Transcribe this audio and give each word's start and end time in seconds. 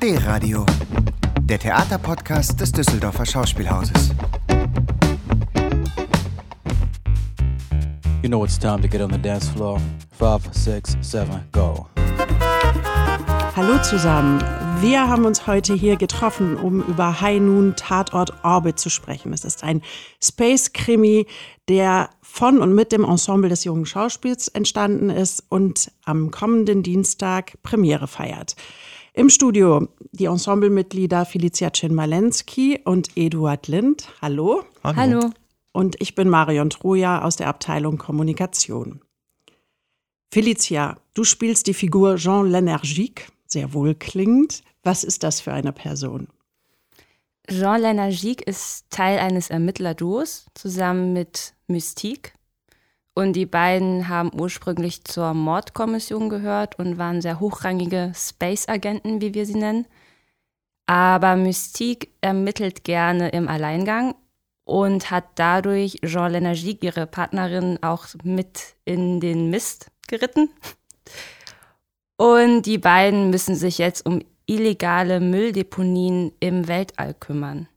D-Radio, 0.00 0.64
der 1.42 1.58
Theaterpodcast 1.58 2.58
des 2.58 2.72
Düsseldorfer 2.72 3.26
Schauspielhauses. 3.26 4.14
You 8.22 8.30
know 8.30 8.42
it's 8.42 8.58
time 8.58 8.80
to 8.80 8.88
get 8.88 9.02
on 9.02 9.10
the 9.10 9.18
dance 9.18 9.46
floor. 9.50 9.78
Five, 10.18 10.40
six, 10.52 10.96
seven, 11.02 11.42
go. 11.52 11.86
Hallo 13.54 13.76
zusammen. 13.82 14.42
Wir 14.80 15.06
haben 15.06 15.26
uns 15.26 15.46
heute 15.46 15.74
hier 15.74 15.96
getroffen, 15.96 16.56
um 16.56 16.80
über 16.80 17.20
High 17.20 17.42
Noon 17.42 17.76
Tatort 17.76 18.32
Orbit 18.42 18.78
zu 18.78 18.88
sprechen. 18.88 19.34
Es 19.34 19.44
ist 19.44 19.62
ein 19.62 19.82
Space-Krimi, 20.22 21.26
der 21.68 22.08
von 22.22 22.60
und 22.60 22.74
mit 22.74 22.92
dem 22.92 23.04
Ensemble 23.04 23.50
des 23.50 23.64
jungen 23.64 23.84
Schauspiels 23.84 24.48
entstanden 24.48 25.10
ist 25.10 25.44
und 25.50 25.92
am 26.06 26.30
kommenden 26.30 26.82
Dienstag 26.82 27.58
Premiere 27.62 28.06
feiert. 28.06 28.56
Im 29.12 29.28
Studio 29.28 29.88
die 30.12 30.26
Ensemblemitglieder 30.26 31.26
Felicia 31.26 31.70
Cin-Malensky 31.72 32.80
und 32.84 33.16
Eduard 33.16 33.66
Lind. 33.68 34.08
Hallo. 34.22 34.64
Hallo. 34.84 34.96
Hallo. 34.96 35.30
Und 35.72 36.00
ich 36.00 36.14
bin 36.14 36.28
Marion 36.28 36.70
Troja 36.70 37.22
aus 37.22 37.36
der 37.36 37.48
Abteilung 37.48 37.98
Kommunikation. 37.98 39.00
Felicia, 40.32 40.98
du 41.14 41.24
spielst 41.24 41.66
die 41.66 41.74
Figur 41.74 42.16
Jean 42.16 42.46
L'Energique, 42.46 43.22
sehr 43.46 43.72
wohlklingend. 43.72 44.62
Was 44.84 45.04
ist 45.04 45.24
das 45.24 45.40
für 45.40 45.52
eine 45.52 45.72
Person? 45.72 46.28
Jean 47.48 47.80
Lenagique 47.80 48.42
ist 48.42 48.84
Teil 48.90 49.18
eines 49.18 49.50
Ermittlerduos 49.50 50.46
zusammen 50.54 51.12
mit 51.12 51.54
Mystique. 51.66 52.32
Und 53.14 53.34
die 53.34 53.46
beiden 53.46 54.08
haben 54.08 54.30
ursprünglich 54.38 55.04
zur 55.04 55.34
Mordkommission 55.34 56.28
gehört 56.28 56.78
und 56.78 56.98
waren 56.98 57.20
sehr 57.20 57.40
hochrangige 57.40 58.12
Space-Agenten, 58.14 59.20
wie 59.20 59.34
wir 59.34 59.46
sie 59.46 59.56
nennen. 59.56 59.86
Aber 60.86 61.36
Mystique 61.36 62.08
ermittelt 62.20 62.84
gerne 62.84 63.30
im 63.30 63.48
Alleingang 63.48 64.14
und 64.64 65.10
hat 65.10 65.24
dadurch 65.34 65.98
Jean 66.04 66.32
Lenagique, 66.32 66.84
ihre 66.84 67.06
Partnerin, 67.06 67.78
auch 67.82 68.06
mit 68.22 68.76
in 68.84 69.20
den 69.20 69.50
Mist 69.50 69.90
geritten. 70.06 70.48
Und 72.16 72.62
die 72.62 72.78
beiden 72.78 73.30
müssen 73.30 73.56
sich 73.56 73.78
jetzt 73.78 74.06
um 74.06 74.20
illegale 74.46 75.20
Mülldeponien 75.20 76.32
im 76.40 76.68
Weltall 76.68 77.14
kümmern. 77.14 77.68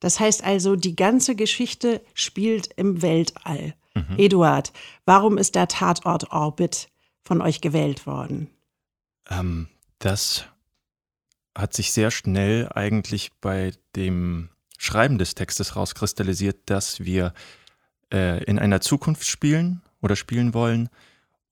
Das 0.00 0.20
heißt 0.20 0.44
also, 0.44 0.76
die 0.76 0.94
ganze 0.94 1.34
Geschichte 1.34 2.02
spielt 2.14 2.70
im 2.76 3.02
Weltall. 3.02 3.74
Eduard, 4.16 4.72
warum 5.04 5.38
ist 5.38 5.54
der 5.54 5.68
Tatort 5.68 6.30
Orbit 6.30 6.88
von 7.24 7.40
euch 7.40 7.60
gewählt 7.60 8.06
worden? 8.06 8.50
Ähm, 9.30 9.68
das 9.98 10.44
hat 11.56 11.74
sich 11.74 11.92
sehr 11.92 12.10
schnell 12.10 12.70
eigentlich 12.74 13.32
bei 13.40 13.72
dem 13.94 14.50
Schreiben 14.78 15.18
des 15.18 15.34
Textes 15.34 15.74
rauskristallisiert, 15.74 16.58
dass 16.66 17.00
wir 17.00 17.32
äh, 18.12 18.44
in 18.44 18.58
einer 18.58 18.80
Zukunft 18.80 19.26
spielen 19.26 19.82
oder 20.02 20.16
spielen 20.16 20.54
wollen. 20.54 20.88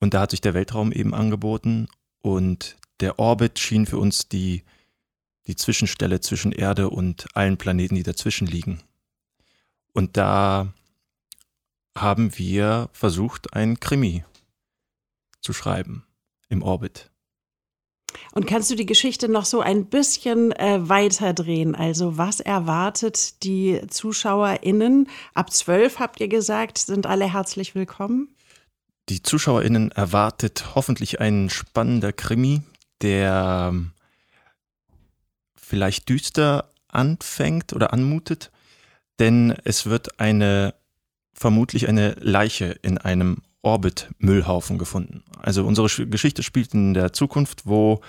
Und 0.00 0.14
da 0.14 0.20
hat 0.20 0.30
sich 0.30 0.40
der 0.40 0.54
Weltraum 0.54 0.92
eben 0.92 1.14
angeboten 1.14 1.88
und 2.20 2.76
der 3.00 3.18
Orbit 3.18 3.58
schien 3.58 3.86
für 3.86 3.98
uns 3.98 4.28
die, 4.28 4.62
die 5.46 5.56
Zwischenstelle 5.56 6.20
zwischen 6.20 6.52
Erde 6.52 6.90
und 6.90 7.26
allen 7.34 7.56
Planeten, 7.56 7.94
die 7.94 8.02
dazwischen 8.02 8.46
liegen. 8.46 8.82
Und 9.92 10.16
da 10.16 10.72
haben 11.96 12.36
wir 12.38 12.88
versucht, 12.92 13.54
ein 13.54 13.80
Krimi 13.80 14.24
zu 15.40 15.52
schreiben 15.52 16.06
im 16.48 16.62
Orbit. 16.62 17.10
Und 18.32 18.46
kannst 18.46 18.70
du 18.70 18.76
die 18.76 18.86
Geschichte 18.86 19.28
noch 19.28 19.44
so 19.44 19.60
ein 19.60 19.86
bisschen 19.86 20.52
äh, 20.52 20.88
weiterdrehen? 20.88 21.74
Also 21.74 22.16
was 22.16 22.40
erwartet 22.40 23.42
die 23.42 23.80
ZuschauerInnen? 23.88 25.08
Ab 25.34 25.52
zwölf 25.52 25.98
habt 25.98 26.20
ihr 26.20 26.28
gesagt, 26.28 26.78
sind 26.78 27.06
alle 27.06 27.32
herzlich 27.32 27.74
willkommen. 27.74 28.34
Die 29.08 29.22
ZuschauerInnen 29.22 29.90
erwartet 29.90 30.74
hoffentlich 30.74 31.20
ein 31.20 31.50
spannender 31.50 32.12
Krimi, 32.12 32.62
der 33.02 33.70
ähm, 33.70 33.92
vielleicht 35.54 36.08
düster 36.08 36.70
anfängt 36.88 37.72
oder 37.72 37.92
anmutet, 37.92 38.50
denn 39.18 39.54
es 39.64 39.86
wird 39.86 40.20
eine 40.20 40.74
vermutlich 41.34 41.88
eine 41.88 42.16
Leiche 42.20 42.76
in 42.82 42.98
einem 42.98 43.38
Orbit-Müllhaufen 43.62 44.78
gefunden. 44.78 45.24
Also 45.38 45.64
unsere 45.64 45.88
Sch- 45.88 46.06
Geschichte 46.06 46.42
spielt 46.42 46.74
in 46.74 46.94
der 46.94 47.12
Zukunft, 47.12 47.66
wo 47.66 48.00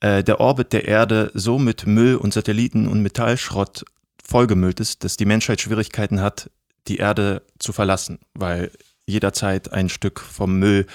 äh, 0.00 0.22
der 0.22 0.40
Orbit 0.40 0.72
der 0.72 0.86
Erde 0.86 1.30
so 1.34 1.58
mit 1.58 1.86
Müll 1.86 2.16
und 2.16 2.34
Satelliten 2.34 2.86
und 2.86 3.02
Metallschrott 3.02 3.84
vollgemüllt 4.22 4.78
ist, 4.80 5.02
dass 5.04 5.16
die 5.16 5.24
Menschheit 5.24 5.60
Schwierigkeiten 5.60 6.20
hat, 6.20 6.50
die 6.86 6.98
Erde 6.98 7.42
zu 7.58 7.72
verlassen, 7.72 8.20
weil 8.34 8.70
jederzeit 9.06 9.72
ein 9.72 9.88
Stück 9.88 10.20
vom 10.20 10.58
Müll 10.58 10.86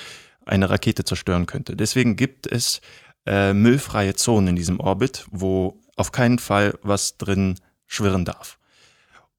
eine 0.45 0.69
Rakete 0.69 1.03
zerstören 1.03 1.47
könnte. 1.47 1.75
Deswegen 1.75 2.15
gibt 2.15 2.47
es 2.47 2.81
äh, 3.25 3.53
müllfreie 3.53 4.13
Zonen 4.13 4.49
in 4.49 4.55
diesem 4.55 4.79
Orbit, 4.79 5.25
wo 5.31 5.81
auf 5.95 6.11
keinen 6.11 6.39
Fall 6.39 6.77
was 6.83 7.17
drin 7.17 7.59
schwirren 7.87 8.25
darf. 8.25 8.59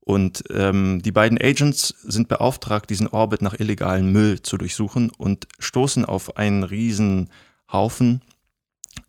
Und 0.09 0.45
ähm, 0.51 1.03
die 1.03 1.11
beiden 1.11 1.37
Agents 1.37 1.89
sind 2.05 2.29
beauftragt, 2.29 2.91
diesen 2.91 3.09
Orbit 3.09 3.43
nach 3.43 3.59
illegalen 3.59 4.13
Müll 4.13 4.41
zu 4.41 4.57
durchsuchen 4.57 5.11
und 5.11 5.49
stoßen 5.59 6.05
auf 6.05 6.37
einen 6.37 6.63
riesen 6.63 7.29
Haufen, 7.73 8.23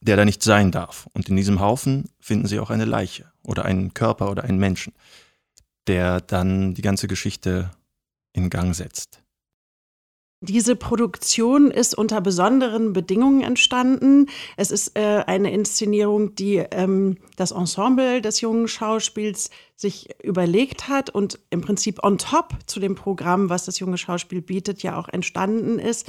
der 0.02 0.18
da 0.18 0.26
nicht 0.26 0.42
sein 0.42 0.72
darf. 0.72 1.08
Und 1.14 1.30
in 1.30 1.36
diesem 1.36 1.60
Haufen 1.60 2.10
finden 2.20 2.48
sie 2.48 2.60
auch 2.60 2.72
eine 2.72 2.86
Leiche 2.86 3.32
oder 3.44 3.64
einen 3.66 3.94
Körper 3.94 4.32
oder 4.32 4.44
einen 4.44 4.58
Menschen, 4.58 4.92
der 5.86 6.20
dann 6.20 6.74
die 6.74 6.82
ganze 6.82 7.08
Geschichte 7.08 7.70
in 8.34 8.50
Gang 8.50 8.74
setzt. 8.74 9.22
Diese 10.40 10.76
Produktion 10.76 11.72
ist 11.72 11.98
unter 11.98 12.22
besonderen 12.22 12.94
Bedingungen 12.94 13.42
entstanden. 13.42 14.28
Es 14.56 14.70
ist 14.70 14.96
äh, 14.96 15.24
eine 15.26 15.52
Inszenierung, 15.52 16.36
die 16.36 16.58
ähm, 16.58 17.18
das 17.38 17.50
Ensemble 17.50 18.22
des 18.22 18.42
jungen 18.42 18.68
Schauspiels 18.68 19.50
sich 19.76 20.10
überlegt 20.24 20.90
hat 20.90 21.10
und 21.10 21.40
im 21.50 21.62
Prinzip 21.62 22.04
on 22.04 22.20
top 22.20 22.54
zu 22.68 22.80
dem 22.80 22.94
Programm, 22.94 23.50
was 23.50 23.66
das 23.66 23.80
junge 23.80 23.98
Schauspiel 23.98 24.44
bietet, 24.44 24.84
ja 24.84 25.00
auch 25.00 25.10
entstanden 25.10 25.80
ist. 25.80 26.08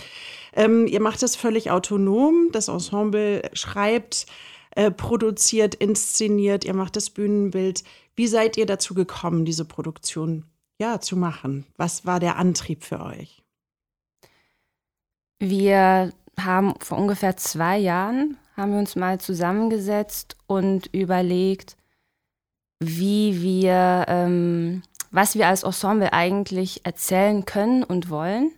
Ähm, 0.53 0.87
ihr 0.87 1.01
macht 1.01 1.23
es 1.23 1.35
völlig 1.35 1.71
autonom. 1.71 2.51
Das 2.53 2.69
Ensemble 2.69 3.49
schreibt, 3.55 4.27
äh, 4.73 4.91
produziert, 4.91 5.75
inszeniert. 5.75 6.67
Ihr 6.67 6.75
macht 6.75 6.97
das 6.97 7.09
Bühnenbild. 7.09 7.83
Wie 8.15 8.27
seid 8.27 8.59
ihr 8.59 8.67
dazu 8.67 8.93
gekommen, 8.93 9.47
diese 9.47 9.65
Produktion 9.65 10.45
ja 10.79 11.01
zu 11.01 11.17
machen? 11.17 11.65
Was 11.79 12.05
war 12.05 12.21
der 12.21 12.37
Antrieb 12.37 12.85
für 12.85 13.01
euch? 13.01 13.43
Wir 15.39 16.13
haben 16.39 16.75
vor 16.81 16.99
ungefähr 16.99 17.37
zwei 17.37 17.79
Jahren 17.79 18.37
haben 18.57 18.73
wir 18.73 18.79
uns 18.81 18.97
mal 18.97 19.21
zusammengesetzt 19.21 20.37
und 20.47 20.89
überlegt, 20.93 21.77
wie 22.81 23.41
wir, 23.41 24.05
ähm, 24.09 24.83
was 25.11 25.37
wir 25.37 25.47
als 25.47 25.63
Ensemble 25.63 26.13
eigentlich 26.13 26.85
erzählen 26.85 27.45
können 27.45 27.85
und 27.85 28.11
wollen 28.11 28.53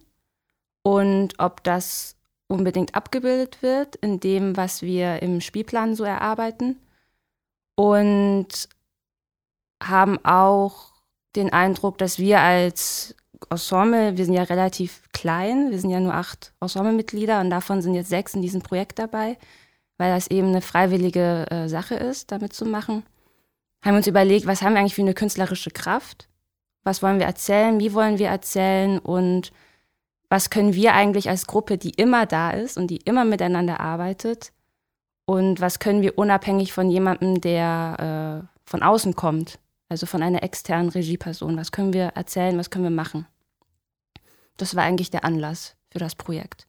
und 0.82 1.38
ob 1.38 1.62
das 1.64 2.16
unbedingt 2.48 2.94
abgebildet 2.94 3.62
wird 3.62 3.96
in 3.96 4.20
dem, 4.20 4.56
was 4.56 4.82
wir 4.82 5.22
im 5.22 5.40
Spielplan 5.40 5.94
so 5.94 6.04
erarbeiten 6.04 6.80
und 7.76 8.68
haben 9.82 10.18
auch 10.24 10.92
den 11.36 11.52
Eindruck, 11.52 11.98
dass 11.98 12.18
wir 12.18 12.40
als 12.40 13.14
Ensemble, 13.48 14.16
wir 14.16 14.24
sind 14.24 14.34
ja 14.34 14.42
relativ 14.42 15.02
klein, 15.12 15.70
wir 15.70 15.78
sind 15.78 15.90
ja 15.90 16.00
nur 16.00 16.14
acht 16.14 16.52
Ensemblemitglieder 16.60 17.40
und 17.40 17.50
davon 17.50 17.80
sind 17.80 17.94
jetzt 17.94 18.10
sechs 18.10 18.34
in 18.34 18.42
diesem 18.42 18.62
Projekt 18.62 18.98
dabei, 18.98 19.38
weil 19.98 20.12
das 20.14 20.30
eben 20.30 20.48
eine 20.48 20.60
freiwillige 20.60 21.46
äh, 21.50 21.68
Sache 21.68 21.94
ist, 21.94 22.32
damit 22.32 22.52
zu 22.52 22.66
machen. 22.66 23.04
Haben 23.82 23.96
uns 23.96 24.06
überlegt, 24.06 24.46
was 24.46 24.62
haben 24.62 24.74
wir 24.74 24.80
eigentlich 24.80 24.94
für 24.94 25.02
eine 25.02 25.14
künstlerische 25.14 25.70
Kraft? 25.70 26.28
Was 26.84 27.02
wollen 27.02 27.18
wir 27.18 27.26
erzählen? 27.26 27.80
Wie 27.80 27.94
wollen 27.94 28.18
wir 28.18 28.28
erzählen? 28.28 28.98
Und 28.98 29.52
was 30.28 30.50
können 30.50 30.74
wir 30.74 30.94
eigentlich 30.94 31.28
als 31.28 31.46
Gruppe, 31.46 31.78
die 31.78 31.90
immer 31.90 32.26
da 32.26 32.50
ist 32.50 32.76
und 32.76 32.88
die 32.88 32.98
immer 32.98 33.24
miteinander 33.24 33.80
arbeitet? 33.80 34.52
Und 35.24 35.60
was 35.60 35.78
können 35.78 36.02
wir 36.02 36.18
unabhängig 36.18 36.72
von 36.72 36.90
jemandem, 36.90 37.40
der 37.40 38.44
äh, 38.44 38.60
von 38.68 38.82
außen 38.82 39.14
kommt, 39.14 39.58
also 39.88 40.06
von 40.06 40.22
einer 40.22 40.42
externen 40.42 40.88
Regieperson, 40.88 41.56
was 41.56 41.72
können 41.72 41.92
wir 41.92 42.12
erzählen, 42.14 42.58
was 42.58 42.70
können 42.70 42.84
wir 42.84 42.90
machen? 42.90 43.26
Das 44.60 44.76
war 44.76 44.84
eigentlich 44.84 45.10
der 45.10 45.24
Anlass 45.24 45.76
für 45.90 45.98
das 45.98 46.14
Projekt. 46.14 46.66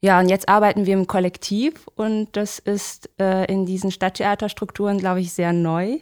Ja, 0.00 0.20
und 0.20 0.28
jetzt 0.28 0.48
arbeiten 0.48 0.86
wir 0.86 0.94
im 0.94 1.06
Kollektiv 1.06 1.88
und 1.96 2.28
das 2.36 2.58
ist 2.58 3.10
äh, 3.18 3.50
in 3.52 3.66
diesen 3.66 3.90
Stadttheaterstrukturen, 3.90 4.98
glaube 4.98 5.20
ich, 5.20 5.32
sehr 5.32 5.52
neu. 5.52 5.98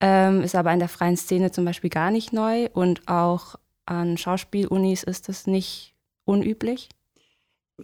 Ähm, 0.00 0.42
ist 0.42 0.54
aber 0.54 0.72
in 0.72 0.78
der 0.78 0.88
freien 0.88 1.16
Szene 1.16 1.50
zum 1.50 1.64
Beispiel 1.64 1.90
gar 1.90 2.10
nicht 2.10 2.32
neu 2.32 2.68
und 2.72 3.08
auch 3.08 3.56
an 3.86 4.16
Schauspielunis 4.16 5.02
ist 5.02 5.28
das 5.28 5.46
nicht 5.46 5.94
unüblich. 6.24 6.88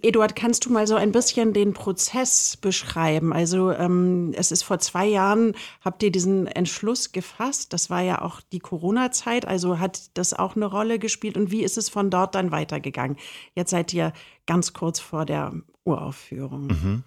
Eduard, 0.03 0.37
kannst 0.37 0.67
du 0.67 0.73
mal 0.73 0.87
so 0.87 0.95
ein 0.95 1.11
bisschen 1.11 1.53
den 1.53 1.73
Prozess 1.73 2.57
beschreiben? 2.57 3.33
Also 3.33 3.73
ähm, 3.73 4.33
es 4.37 4.53
ist 4.53 4.63
vor 4.63 4.79
zwei 4.79 5.07
Jahren, 5.07 5.57
habt 5.81 6.03
ihr 6.05 6.13
diesen 6.13 6.47
Entschluss 6.47 7.11
gefasst. 7.11 7.73
Das 7.73 7.91
war 7.91 8.01
ja 8.01 8.23
auch 8.23 8.41
die 8.41 8.61
Corona-Zeit, 8.61 9.47
also 9.47 9.81
hat 9.81 10.17
das 10.17 10.33
auch 10.33 10.55
eine 10.55 10.67
Rolle 10.67 11.01
gespielt. 11.01 11.37
Und 11.37 11.51
wie 11.51 11.65
ist 11.65 11.77
es 11.77 11.89
von 11.89 12.09
dort 12.09 12.37
dann 12.37 12.53
weitergegangen? 12.53 13.17
Jetzt 13.57 13.71
seid 13.71 13.93
ihr 13.93 14.13
ganz 14.47 14.73
kurz 14.73 15.01
vor 15.01 15.27
der 15.27 15.55
Uraufführung. 15.85 16.67
Mhm. 16.69 17.05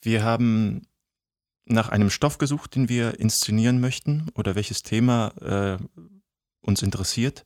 Wir 0.00 0.24
haben 0.24 0.86
nach 1.66 1.90
einem 1.90 2.08
Stoff 2.08 2.38
gesucht, 2.38 2.74
den 2.74 2.88
wir 2.88 3.20
inszenieren 3.20 3.80
möchten 3.80 4.30
oder 4.34 4.54
welches 4.54 4.82
Thema 4.82 5.28
äh, 5.42 5.78
uns 6.62 6.82
interessiert. 6.82 7.44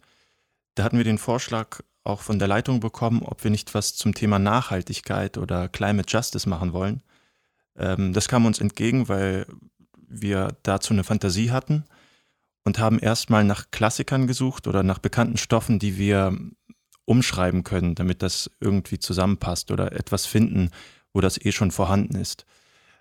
Da 0.77 0.85
hatten 0.85 0.99
wir 0.99 1.05
den 1.05 1.19
Vorschlag 1.19 1.81
auch 2.07 2.21
von 2.21 2.39
der 2.39 2.49
Leitung 2.49 2.81
bekommen, 2.81 3.23
ob 3.23 3.45
wir 3.45 3.51
nicht 3.51 3.75
was 3.75 3.95
zum 3.95 4.15
Thema 4.15 4.39
Nachhaltigkeit 4.39 5.39
oder 5.39 5.69
Climate 5.69 6.11
Justice 6.11 6.49
machen 6.49 6.73
wollen. 6.73 7.03
Ähm, 7.77 8.13
das 8.13 8.29
kam 8.29 8.47
uns 8.47 8.61
entgegen, 8.61 9.09
weil 9.09 9.47
wir 10.09 10.57
dazu 10.63 10.93
eine 10.93 11.05
Fantasie 11.05 11.51
hatten 11.51 11.85
und 12.65 12.79
haben 12.79 12.99
erstmal 12.99 13.45
nach 13.45 13.71
Klassikern 13.71 14.27
gesucht 14.27 14.67
oder 14.67 14.83
nach 14.83 14.99
bekannten 14.99 15.37
Stoffen, 15.37 15.79
die 15.79 15.99
wir 15.99 16.37
umschreiben 17.05 17.65
können, 17.65 17.95
damit 17.95 18.23
das 18.23 18.51
irgendwie 18.61 18.99
zusammenpasst 18.99 19.71
oder 19.71 19.93
etwas 19.93 20.27
finden, 20.27 20.71
wo 21.13 21.21
das 21.21 21.43
eh 21.43 21.53
schon 21.53 21.71
vorhanden 21.71 22.17
ist. 22.17 22.45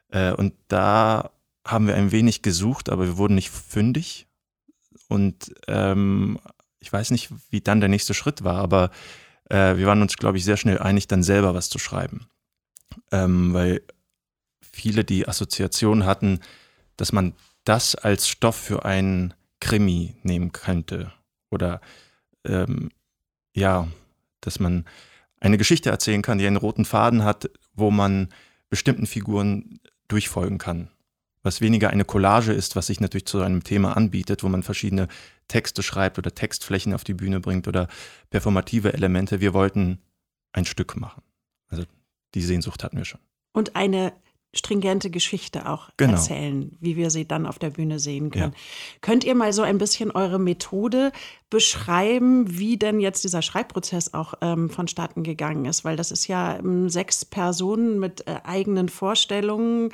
Äh, 0.09 0.31
und 0.33 0.53
da 0.67 1.31
haben 1.65 1.87
wir 1.87 1.95
ein 1.95 2.11
wenig 2.11 2.41
gesucht, 2.43 2.89
aber 2.89 3.05
wir 3.05 3.17
wurden 3.17 3.35
nicht 3.35 3.49
fündig 3.49 4.27
und 5.07 5.53
ähm, 5.67 6.39
ich 6.85 6.93
weiß 6.93 7.09
nicht, 7.09 7.31
wie 7.49 7.61
dann 7.61 7.79
der 7.79 7.89
nächste 7.89 8.13
Schritt 8.13 8.43
war, 8.43 8.57
aber 8.57 8.91
äh, 9.49 9.75
wir 9.75 9.87
waren 9.87 10.03
uns, 10.03 10.17
glaube 10.17 10.37
ich, 10.37 10.45
sehr 10.45 10.55
schnell 10.55 10.77
einig, 10.77 11.07
dann 11.07 11.23
selber 11.23 11.55
was 11.55 11.67
zu 11.67 11.79
schreiben. 11.79 12.27
Ähm, 13.11 13.55
weil 13.55 13.81
viele 14.61 15.03
die 15.03 15.27
Assoziation 15.27 16.05
hatten, 16.05 16.41
dass 16.95 17.11
man 17.11 17.33
das 17.63 17.95
als 17.95 18.27
Stoff 18.27 18.55
für 18.55 18.85
einen 18.85 19.33
Krimi 19.59 20.15
nehmen 20.21 20.51
könnte. 20.51 21.11
Oder 21.49 21.81
ähm, 22.45 22.91
ja, 23.55 23.87
dass 24.41 24.59
man 24.59 24.85
eine 25.39 25.57
Geschichte 25.57 25.89
erzählen 25.89 26.21
kann, 26.21 26.37
die 26.37 26.45
einen 26.45 26.55
roten 26.55 26.85
Faden 26.85 27.23
hat, 27.23 27.49
wo 27.73 27.89
man 27.89 28.29
bestimmten 28.69 29.07
Figuren 29.07 29.79
durchfolgen 30.07 30.59
kann 30.59 30.91
was 31.45 31.61
weniger 31.61 31.91
eine 31.91 32.03
Collage 32.03 32.51
ist, 32.51 32.75
was 32.75 32.87
sich 32.87 32.99
natürlich 32.99 33.27
zu 33.27 33.41
einem 33.41 33.63
Thema 33.63 33.95
anbietet, 33.95 34.43
wo 34.43 34.49
man 34.49 34.63
verschiedene 34.63 35.07
Texte 35.47 35.83
schreibt 35.83 36.17
oder 36.17 36.33
Textflächen 36.33 36.93
auf 36.93 37.03
die 37.03 37.13
Bühne 37.13 37.39
bringt 37.39 37.67
oder 37.67 37.87
performative 38.29 38.93
Elemente. 38.93 39.41
Wir 39.41 39.53
wollten 39.53 39.99
ein 40.53 40.65
Stück 40.65 40.95
machen. 40.97 41.23
Also 41.69 41.83
die 42.33 42.41
Sehnsucht 42.41 42.83
hatten 42.83 42.97
wir 42.97 43.05
schon. 43.05 43.19
Und 43.53 43.75
eine 43.75 44.13
stringente 44.55 45.09
Geschichte 45.09 45.67
auch 45.69 45.89
genau. 45.97 46.13
erzählen, 46.13 46.75
wie 46.79 46.95
wir 46.95 47.09
sie 47.09 47.27
dann 47.27 47.45
auf 47.45 47.59
der 47.59 47.71
Bühne 47.71 47.99
sehen 47.99 48.31
können. 48.31 48.53
Ja. 48.53 48.59
Könnt 49.01 49.23
ihr 49.23 49.35
mal 49.35 49.53
so 49.53 49.61
ein 49.61 49.77
bisschen 49.77 50.11
eure 50.11 50.39
Methode 50.39 51.11
beschreiben, 51.49 52.57
wie 52.57 52.77
denn 52.77 52.99
jetzt 52.99 53.23
dieser 53.23 53.41
Schreibprozess 53.41 54.13
auch 54.13 54.33
ähm, 54.41 54.69
vonstatten 54.69 55.23
gegangen 55.23 55.65
ist? 55.65 55.83
Weil 55.83 55.97
das 55.97 56.11
ist 56.11 56.27
ja 56.27 56.57
ähm, 56.57 56.89
sechs 56.89 57.25
Personen 57.25 57.99
mit 57.99 58.27
äh, 58.27 58.39
eigenen 58.43 58.87
Vorstellungen, 58.87 59.91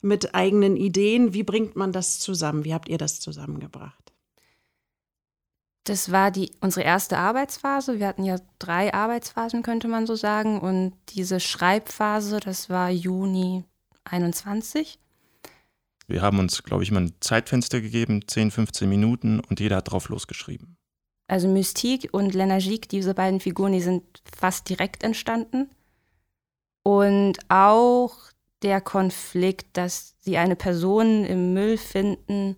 mit 0.00 0.34
eigenen 0.34 0.76
Ideen. 0.76 1.34
Wie 1.34 1.42
bringt 1.42 1.74
man 1.74 1.90
das 1.90 2.20
zusammen? 2.20 2.64
Wie 2.64 2.74
habt 2.74 2.88
ihr 2.88 2.98
das 2.98 3.18
zusammengebracht? 3.18 4.13
Das 5.84 6.10
war 6.10 6.30
die, 6.30 6.50
unsere 6.60 6.84
erste 6.84 7.18
Arbeitsphase. 7.18 7.98
Wir 7.98 8.06
hatten 8.06 8.24
ja 8.24 8.38
drei 8.58 8.92
Arbeitsphasen, 8.92 9.62
könnte 9.62 9.86
man 9.86 10.06
so 10.06 10.14
sagen. 10.14 10.60
Und 10.60 10.94
diese 11.10 11.40
Schreibphase, 11.40 12.40
das 12.40 12.70
war 12.70 12.90
Juni 12.90 13.64
21. 14.04 14.98
Wir 16.06 16.22
haben 16.22 16.38
uns, 16.38 16.62
glaube 16.62 16.82
ich, 16.82 16.90
mal 16.90 17.02
ein 17.02 17.14
Zeitfenster 17.20 17.80
gegeben, 17.80 18.26
10, 18.26 18.50
15 18.50 18.88
Minuten 18.88 19.40
und 19.40 19.60
jeder 19.60 19.76
hat 19.76 19.90
drauf 19.90 20.08
losgeschrieben. 20.08 20.76
Also 21.26 21.48
Mystique 21.48 22.08
und 22.12 22.34
Lenagique, 22.34 22.88
diese 22.88 23.14
beiden 23.14 23.40
Figuren, 23.40 23.72
die 23.72 23.80
sind 23.80 24.02
fast 24.36 24.68
direkt 24.68 25.02
entstanden. 25.02 25.70
Und 26.82 27.38
auch 27.48 28.14
der 28.62 28.80
Konflikt, 28.80 29.76
dass 29.76 30.16
sie 30.20 30.36
eine 30.36 30.56
Person 30.56 31.24
im 31.24 31.54
Müll 31.54 31.78
finden, 31.78 32.56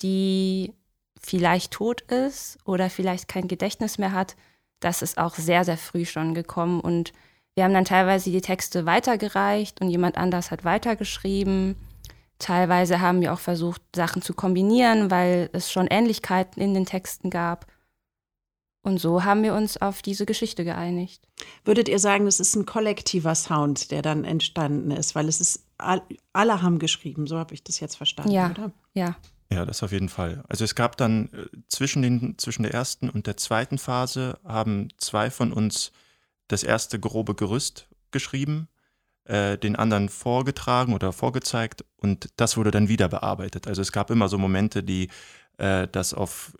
die 0.00 0.72
vielleicht 1.20 1.72
tot 1.72 2.02
ist 2.02 2.58
oder 2.64 2.90
vielleicht 2.90 3.28
kein 3.28 3.48
Gedächtnis 3.48 3.98
mehr 3.98 4.12
hat, 4.12 4.36
das 4.80 5.02
ist 5.02 5.18
auch 5.18 5.34
sehr, 5.34 5.64
sehr 5.64 5.76
früh 5.76 6.04
schon 6.04 6.34
gekommen. 6.34 6.80
Und 6.80 7.12
wir 7.54 7.64
haben 7.64 7.74
dann 7.74 7.84
teilweise 7.84 8.30
die 8.30 8.40
Texte 8.40 8.86
weitergereicht 8.86 9.80
und 9.80 9.90
jemand 9.90 10.16
anders 10.16 10.50
hat 10.50 10.64
weitergeschrieben. 10.64 11.76
Teilweise 12.38 13.00
haben 13.00 13.20
wir 13.20 13.32
auch 13.32 13.40
versucht, 13.40 13.82
Sachen 13.94 14.22
zu 14.22 14.32
kombinieren, 14.32 15.10
weil 15.10 15.50
es 15.52 15.72
schon 15.72 15.88
Ähnlichkeiten 15.88 16.62
in 16.62 16.74
den 16.74 16.86
Texten 16.86 17.30
gab. 17.30 17.66
Und 18.82 18.98
so 18.98 19.24
haben 19.24 19.42
wir 19.42 19.54
uns 19.54 19.76
auf 19.76 20.02
diese 20.02 20.24
Geschichte 20.24 20.64
geeinigt. 20.64 21.26
Würdet 21.64 21.88
ihr 21.88 21.98
sagen, 21.98 22.26
das 22.26 22.38
ist 22.38 22.54
ein 22.54 22.64
kollektiver 22.64 23.34
Sound, 23.34 23.90
der 23.90 24.02
dann 24.02 24.24
entstanden 24.24 24.92
ist, 24.92 25.16
weil 25.16 25.28
es 25.28 25.40
ist, 25.40 25.66
alle 25.78 26.62
haben 26.62 26.78
geschrieben, 26.78 27.26
so 27.26 27.38
habe 27.38 27.54
ich 27.54 27.64
das 27.64 27.80
jetzt 27.80 27.96
verstanden, 27.96 28.30
ja, 28.30 28.50
oder? 28.50 28.70
Ja. 28.94 29.16
Ja, 29.50 29.64
das 29.64 29.82
auf 29.82 29.92
jeden 29.92 30.10
Fall. 30.10 30.44
Also 30.48 30.64
es 30.64 30.74
gab 30.74 30.96
dann 30.96 31.30
äh, 31.32 31.46
zwischen, 31.68 32.02
den, 32.02 32.36
zwischen 32.38 32.64
der 32.64 32.74
ersten 32.74 33.08
und 33.08 33.26
der 33.26 33.36
zweiten 33.36 33.78
Phase 33.78 34.38
haben 34.44 34.88
zwei 34.98 35.30
von 35.30 35.52
uns 35.52 35.92
das 36.48 36.62
erste 36.62 37.00
grobe 37.00 37.34
Gerüst 37.34 37.88
geschrieben, 38.10 38.68
äh, 39.24 39.56
den 39.56 39.76
anderen 39.76 40.10
vorgetragen 40.10 40.92
oder 40.92 41.12
vorgezeigt 41.12 41.84
und 41.96 42.28
das 42.36 42.56
wurde 42.56 42.70
dann 42.70 42.88
wieder 42.88 43.08
bearbeitet. 43.08 43.66
Also 43.66 43.80
es 43.80 43.92
gab 43.92 44.10
immer 44.10 44.28
so 44.28 44.36
Momente, 44.36 44.82
die 44.82 45.08
äh, 45.56 45.88
das 45.88 46.12
auf 46.12 46.52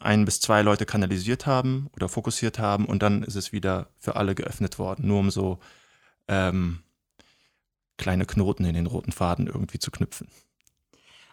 ein 0.00 0.24
bis 0.24 0.40
zwei 0.40 0.62
Leute 0.62 0.86
kanalisiert 0.86 1.46
haben 1.46 1.88
oder 1.94 2.08
fokussiert 2.08 2.58
haben 2.58 2.86
und 2.86 3.02
dann 3.02 3.22
ist 3.22 3.36
es 3.36 3.52
wieder 3.52 3.88
für 3.98 4.16
alle 4.16 4.34
geöffnet 4.34 4.78
worden, 4.78 5.06
nur 5.06 5.20
um 5.20 5.30
so 5.30 5.58
ähm, 6.28 6.80
kleine 7.96 8.26
Knoten 8.26 8.64
in 8.64 8.74
den 8.74 8.86
roten 8.86 9.12
Faden 9.12 9.46
irgendwie 9.46 9.78
zu 9.78 9.90
knüpfen. 9.90 10.28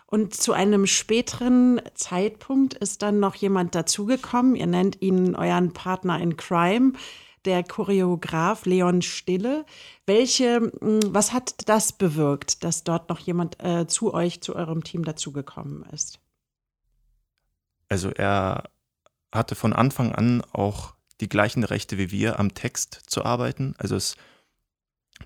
Und 0.06 0.36
zu 0.36 0.54
einem 0.54 0.86
späteren 0.86 1.82
Zeitpunkt 1.96 2.76
ist 2.76 3.02
dann 3.02 3.20
noch 3.20 3.36
jemand 3.36 3.74
dazugekommen. 3.76 4.56
Ihr 4.56 4.68
nennt 4.68 5.02
ihn 5.02 5.36
euren 5.36 5.74
Partner 5.74 6.20
in 6.20 6.38
Crime 6.38 6.94
der 7.46 7.64
Choreograf 7.64 8.66
Leon 8.66 9.02
Stille. 9.02 9.66
Welche, 10.06 10.72
hm, 10.80 11.00
was 11.08 11.34
hat 11.34 11.68
das 11.68 11.94
bewirkt, 11.94 12.64
dass 12.64 12.84
dort 12.84 13.10
noch 13.10 13.20
jemand 13.20 13.62
äh, 13.64 13.88
zu 13.88 14.14
euch, 14.14 14.42
zu 14.42 14.56
eurem 14.56 14.84
Team 14.84 15.04
dazugekommen 15.04 15.84
ist? 15.92 16.20
Also 17.90 18.10
er 18.10 18.70
hatte 19.32 19.56
von 19.56 19.74
Anfang 19.74 20.14
an 20.14 20.42
auch 20.52 20.96
die 21.22 21.30
gleichen 21.30 21.64
Rechte 21.64 21.98
wie 21.98 22.12
wir 22.12 22.40
am 22.40 22.54
Text 22.54 23.02
zu 23.08 23.24
arbeiten. 23.26 23.76
Also 23.78 23.96
es 23.96 24.16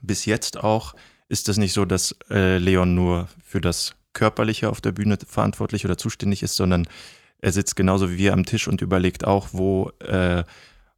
bis 0.01 0.25
jetzt 0.25 0.57
auch 0.57 0.95
ist 1.29 1.49
es 1.49 1.57
nicht 1.57 1.73
so, 1.73 1.85
dass 1.85 2.15
äh, 2.29 2.57
Leon 2.57 2.95
nur 2.95 3.27
für 3.43 3.61
das 3.61 3.95
Körperliche 4.17 4.69
auf 4.69 4.81
der 4.81 4.91
Bühne 4.91 5.17
verantwortlich 5.25 5.85
oder 5.85 5.97
zuständig 5.97 6.41
ist, 6.41 6.55
sondern 6.55 6.87
er 7.39 7.51
sitzt 7.51 7.75
genauso 7.75 8.09
wie 8.11 8.17
wir 8.17 8.33
am 8.33 8.45
Tisch 8.45 8.67
und 8.67 8.81
überlegt 8.81 9.25
auch, 9.25 9.49
wo 9.51 9.91
äh, 9.99 10.43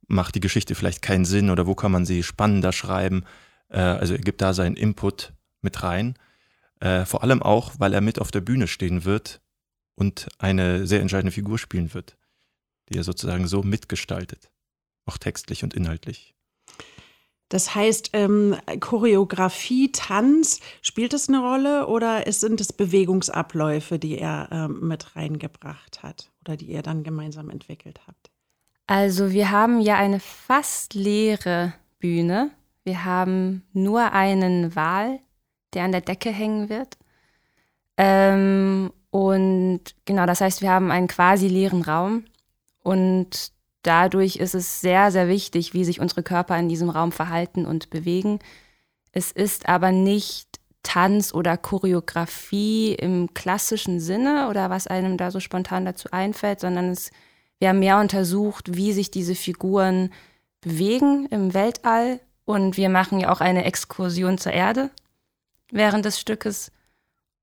macht 0.07 0.35
die 0.35 0.39
Geschichte 0.39 0.73
vielleicht 0.73 1.01
keinen 1.01 1.25
Sinn 1.25 1.49
oder 1.49 1.67
wo 1.67 1.75
kann 1.75 1.91
man 1.91 2.05
sie 2.05 2.23
spannender 2.23 2.71
schreiben. 2.71 3.25
Äh, 3.67 3.81
also 3.81 4.13
er 4.13 4.21
gibt 4.21 4.41
da 4.41 4.53
seinen 4.53 4.77
Input 4.77 5.33
mit 5.61 5.83
rein. 5.83 6.15
Äh, 6.79 7.03
vor 7.03 7.23
allem 7.23 7.43
auch, 7.43 7.73
weil 7.77 7.93
er 7.93 8.01
mit 8.01 8.19
auf 8.19 8.31
der 8.31 8.41
Bühne 8.41 8.67
stehen 8.67 9.03
wird 9.03 9.41
und 9.95 10.29
eine 10.37 10.87
sehr 10.87 11.01
entscheidende 11.01 11.33
Figur 11.33 11.59
spielen 11.59 11.93
wird, 11.93 12.17
die 12.87 12.97
er 12.97 13.03
sozusagen 13.03 13.47
so 13.47 13.63
mitgestaltet, 13.63 14.49
auch 15.05 15.17
textlich 15.17 15.65
und 15.65 15.73
inhaltlich. 15.73 16.35
Das 17.49 17.73
heißt, 17.73 18.11
ähm, 18.13 18.55
Choreografie, 18.79 19.91
Tanz, 19.91 20.59
spielt 20.83 21.13
es 21.13 21.27
eine 21.27 21.39
Rolle 21.39 21.87
oder 21.87 22.31
sind 22.31 22.61
es 22.61 22.71
Bewegungsabläufe, 22.71 23.97
die 23.97 24.19
er 24.19 24.49
ähm, 24.51 24.87
mit 24.87 25.15
reingebracht 25.15 26.03
hat 26.03 26.31
oder 26.41 26.55
die 26.57 26.67
ihr 26.67 26.83
dann 26.83 27.03
gemeinsam 27.03 27.49
entwickelt 27.49 28.01
habt? 28.07 28.29
Also 28.85 29.31
wir 29.31 29.49
haben 29.49 29.81
ja 29.81 29.97
eine 29.97 30.19
fast 30.19 30.93
leere 30.93 31.73
Bühne. 31.99 32.51
Wir 32.83 33.03
haben 33.03 33.63
nur 33.73 34.13
einen 34.13 34.75
Wal, 34.75 35.19
der 35.73 35.83
an 35.83 35.91
der 35.91 36.01
Decke 36.01 36.29
hängen 36.29 36.69
wird. 36.69 36.97
Ähm, 37.97 38.91
und 39.09 39.81
genau, 40.05 40.25
das 40.27 40.41
heißt, 40.41 40.61
wir 40.61 40.71
haben 40.71 40.91
einen 40.91 41.07
quasi 41.07 41.47
leeren 41.47 41.81
Raum. 41.81 42.25
Und 42.81 43.51
dadurch 43.89 44.35
ist 44.35 44.53
es 44.53 44.81
sehr, 44.81 45.11
sehr 45.11 45.27
wichtig, 45.27 45.73
wie 45.73 45.83
sich 45.83 45.99
unsere 45.99 46.21
Körper 46.21 46.57
in 46.57 46.69
diesem 46.69 46.89
Raum 46.89 47.11
verhalten 47.11 47.65
und 47.65 47.89
bewegen. 47.89 48.39
Es 49.11 49.31
ist 49.31 49.67
aber 49.67 49.91
nicht 49.91 50.47
Tanz 50.83 51.33
oder 51.33 51.57
Choreografie 51.57 52.93
im 52.93 53.33
klassischen 53.33 53.99
Sinne 53.99 54.47
oder 54.47 54.69
was 54.69 54.85
einem 54.87 55.17
da 55.17 55.31
so 55.31 55.39
spontan 55.39 55.85
dazu 55.85 56.09
einfällt, 56.11 56.59
sondern 56.59 56.89
es 56.91 57.11
wir 57.59 57.69
haben 57.69 57.79
mehr 57.79 57.99
untersucht, 57.99 58.75
wie 58.75 58.93
sich 58.93 59.11
diese 59.11 59.35
Figuren 59.35 60.11
bewegen 60.61 61.27
im 61.29 61.53
Weltall 61.53 62.21
Und 62.45 62.77
wir 62.77 62.89
machen 62.89 63.19
ja 63.19 63.31
auch 63.31 63.41
eine 63.41 63.65
Exkursion 63.65 64.37
zur 64.37 64.53
Erde 64.53 64.89
während 65.71 66.05
des 66.05 66.19
Stückes. 66.19 66.71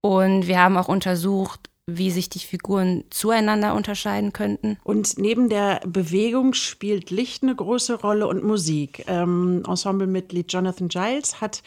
Und 0.00 0.46
wir 0.46 0.58
haben 0.58 0.76
auch 0.76 0.88
untersucht, 0.88 1.70
wie 1.86 2.10
sich 2.10 2.28
die 2.28 2.40
Figuren 2.40 3.04
zueinander 3.10 3.74
unterscheiden 3.74 4.32
könnten. 4.32 4.76
Und 4.82 5.18
neben 5.18 5.48
der 5.48 5.80
Bewegung 5.86 6.52
spielt 6.52 7.10
Licht 7.10 7.44
eine 7.44 7.54
große 7.54 8.00
Rolle 8.00 8.26
und 8.26 8.42
Musik. 8.42 9.04
Ähm, 9.06 9.62
Ensemblemitglied 9.66 10.52
Jonathan 10.52 10.88
Giles 10.88 11.40
hat 11.40 11.62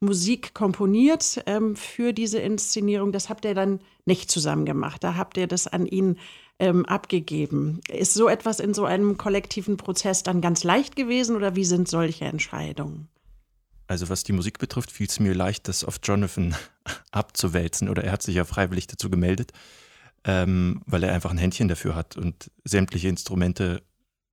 Musik 0.00 0.54
komponiert 0.54 1.42
ähm, 1.46 1.76
für 1.76 2.14
diese 2.14 2.38
Inszenierung. 2.38 3.12
Das 3.12 3.28
habt 3.28 3.44
ihr 3.44 3.54
dann 3.54 3.80
nicht 4.06 4.30
zusammen 4.30 4.64
gemacht. 4.64 5.04
Da 5.04 5.16
habt 5.16 5.36
ihr 5.36 5.46
das 5.46 5.66
an 5.66 5.86
ihn 5.86 6.16
ähm, 6.58 6.86
abgegeben. 6.86 7.80
Ist 7.90 8.14
so 8.14 8.28
etwas 8.28 8.60
in 8.60 8.72
so 8.72 8.86
einem 8.86 9.18
kollektiven 9.18 9.76
Prozess 9.76 10.22
dann 10.22 10.40
ganz 10.40 10.64
leicht 10.64 10.96
gewesen 10.96 11.36
oder 11.36 11.56
wie 11.56 11.64
sind 11.64 11.88
solche 11.88 12.24
Entscheidungen? 12.24 13.08
Also 13.88 14.10
was 14.10 14.22
die 14.22 14.32
Musik 14.32 14.58
betrifft, 14.58 14.92
fiel 14.92 15.06
es 15.08 15.18
mir 15.18 15.34
leicht, 15.34 15.66
das 15.66 15.82
auf 15.82 15.98
Jonathan 16.02 16.54
abzuwälzen 17.10 17.88
oder 17.88 18.04
er 18.04 18.12
hat 18.12 18.22
sich 18.22 18.36
ja 18.36 18.44
freiwillig 18.44 18.86
dazu 18.86 19.10
gemeldet, 19.10 19.52
ähm, 20.24 20.82
weil 20.86 21.02
er 21.02 21.14
einfach 21.14 21.30
ein 21.30 21.38
Händchen 21.38 21.68
dafür 21.68 21.94
hat 21.94 22.16
und 22.16 22.50
sämtliche 22.64 23.08
Instrumente 23.08 23.82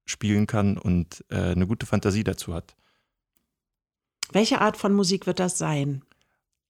spielen 0.05 0.45
kann 0.45 0.77
und 0.77 1.23
äh, 1.29 1.53
eine 1.53 1.65
gute 1.65 1.85
Fantasie 1.85 2.23
dazu 2.23 2.53
hat. 2.53 2.75
Welche 4.31 4.59
Art 4.59 4.75
von 4.75 4.93
Musik 4.93 5.25
wird 5.25 5.39
das 5.39 5.57
sein? 5.57 6.03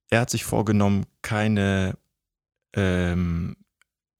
Er 0.10 0.22
hat 0.22 0.30
sich 0.30 0.46
vorgenommen, 0.46 1.08
keine 1.24 1.98
ähm, 2.74 3.58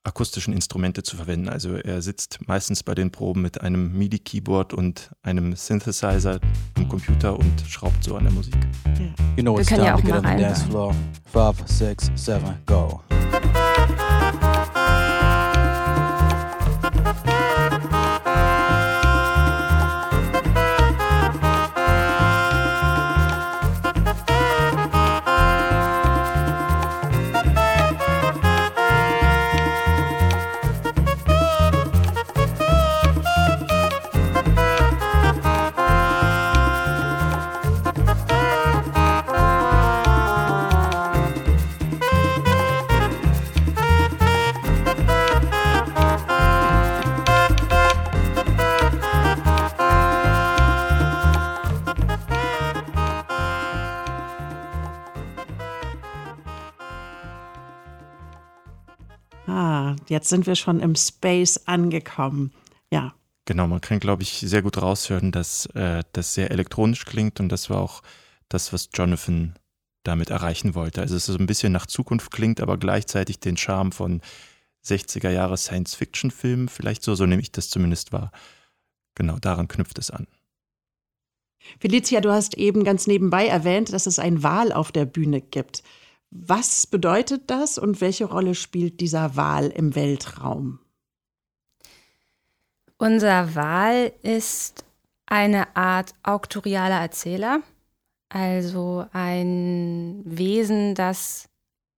akustischen 0.06 0.54
Instrumente 0.54 1.04
zu 1.04 1.18
verwenden. 1.18 1.50
Also 1.50 1.76
er 1.76 2.02
sitzt 2.02 2.40
meistens 2.48 2.84
bei 2.84 2.96
den 2.96 3.12
Proben 3.12 3.42
mit 3.42 3.62
einem 3.62 3.98
MIDI-Keyboard 3.98 4.74
und 4.74 5.12
einem 5.24 5.56
Synthesizer 5.56 6.40
am 6.76 6.88
Computer 6.88 7.38
und 7.38 7.62
schraubt 7.68 8.04
so 8.04 8.16
an 8.16 8.24
der 8.24 8.34
Musik. 8.34 8.56
Ja. 8.86 9.06
You 9.36 9.44
know 9.44 9.60
it's 9.60 9.70
time 9.70 9.84
ja 9.84 9.96
to 9.98 10.02
get 10.02 10.14
on 10.14 10.24
the 10.24 10.44
dance 10.44 10.64
floor. 10.66 10.94
Five, 11.26 11.56
six, 11.68 12.12
seven, 12.16 12.56
go. 12.66 13.02
Jetzt 60.08 60.30
sind 60.30 60.46
wir 60.48 60.56
schon 60.56 60.80
im 60.80 60.96
Space 60.96 61.62
angekommen. 61.66 62.52
Ja. 62.92 63.14
Genau, 63.46 63.68
man 63.68 63.82
kann, 63.82 64.00
glaube 64.00 64.24
ich, 64.24 64.40
sehr 64.40 64.62
gut 64.62 64.82
raushören, 64.82 65.32
dass 65.32 65.68
äh, 65.68 66.04
das 66.14 66.34
sehr 66.34 66.52
elektronisch 66.52 67.06
klingt 67.06 67.40
und 67.40 67.50
das 67.50 67.70
war 67.70 67.80
auch 67.80 68.02
das, 68.50 68.74
was 68.74 68.90
Jonathan 68.94 69.56
damit 70.04 70.30
erreichen 70.30 70.76
wollte. 70.76 71.02
Also 71.02 71.16
es 71.16 71.28
ist 71.28 71.36
so 71.36 71.40
ein 71.40 71.48
bisschen 71.48 71.72
nach 71.72 71.86
Zukunft 71.86 72.32
klingt, 72.32 72.62
aber 72.62 72.78
gleichzeitig 72.78 73.40
den 73.40 73.58
Charme 73.58 73.92
von 73.92 74.22
60er 74.86 75.30
Jahre 75.30 75.58
Science-Fiction-Filmen, 75.58 76.70
vielleicht 76.70 77.04
so, 77.04 77.16
so 77.16 77.26
nehme 77.26 77.42
ich 77.42 77.52
das 77.52 77.70
zumindest 77.70 78.12
wahr. 78.12 78.32
Genau, 79.16 79.38
daran 79.40 79.68
knüpft 79.68 79.98
es 79.98 80.12
an. 80.12 80.28
Felicia, 81.80 82.22
du 82.22 82.32
hast 82.32 82.56
eben 82.58 82.84
ganz 82.84 83.08
nebenbei 83.08 83.48
erwähnt, 83.48 83.92
dass 83.92 84.06
es 84.06 84.20
ein 84.20 84.44
Wal 84.44 84.72
auf 84.72 84.92
der 84.92 85.06
Bühne 85.06 85.42
gibt. 85.42 85.84
Was 86.38 86.86
bedeutet 86.86 87.50
das 87.50 87.78
und 87.78 88.02
welche 88.02 88.26
Rolle 88.26 88.56
spielt 88.56 89.00
dieser 89.00 89.38
Wal 89.38 89.68
im 89.70 89.96
Weltraum? 89.96 90.80
Unser 92.98 93.56
Wal 93.56 94.12
ist 94.22 94.84
eine 95.28 95.78
Art 95.78 96.14
auktorialer 96.24 97.00
Erzähler, 97.00 97.62
also 98.28 99.06
ein 99.14 100.24
Wesen, 100.26 100.94
das 100.94 101.48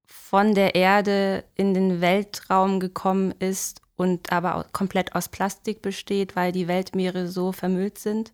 von 0.06 0.54
der 0.54 0.76
Erde 0.76 1.44
in 1.56 1.74
den 1.74 2.00
Weltraum 2.00 2.80
gekommen 2.80 3.34
ist 3.40 3.82
und 3.96 4.32
aber 4.32 4.68
komplett 4.72 5.16
aus 5.16 5.30
Plastik 5.30 5.82
besteht, 5.82 6.36
weil 6.36 6.52
die 6.52 6.68
Weltmeere 6.68 7.28
so 7.28 7.52
vermüllt 7.52 7.98
sind 7.98 8.34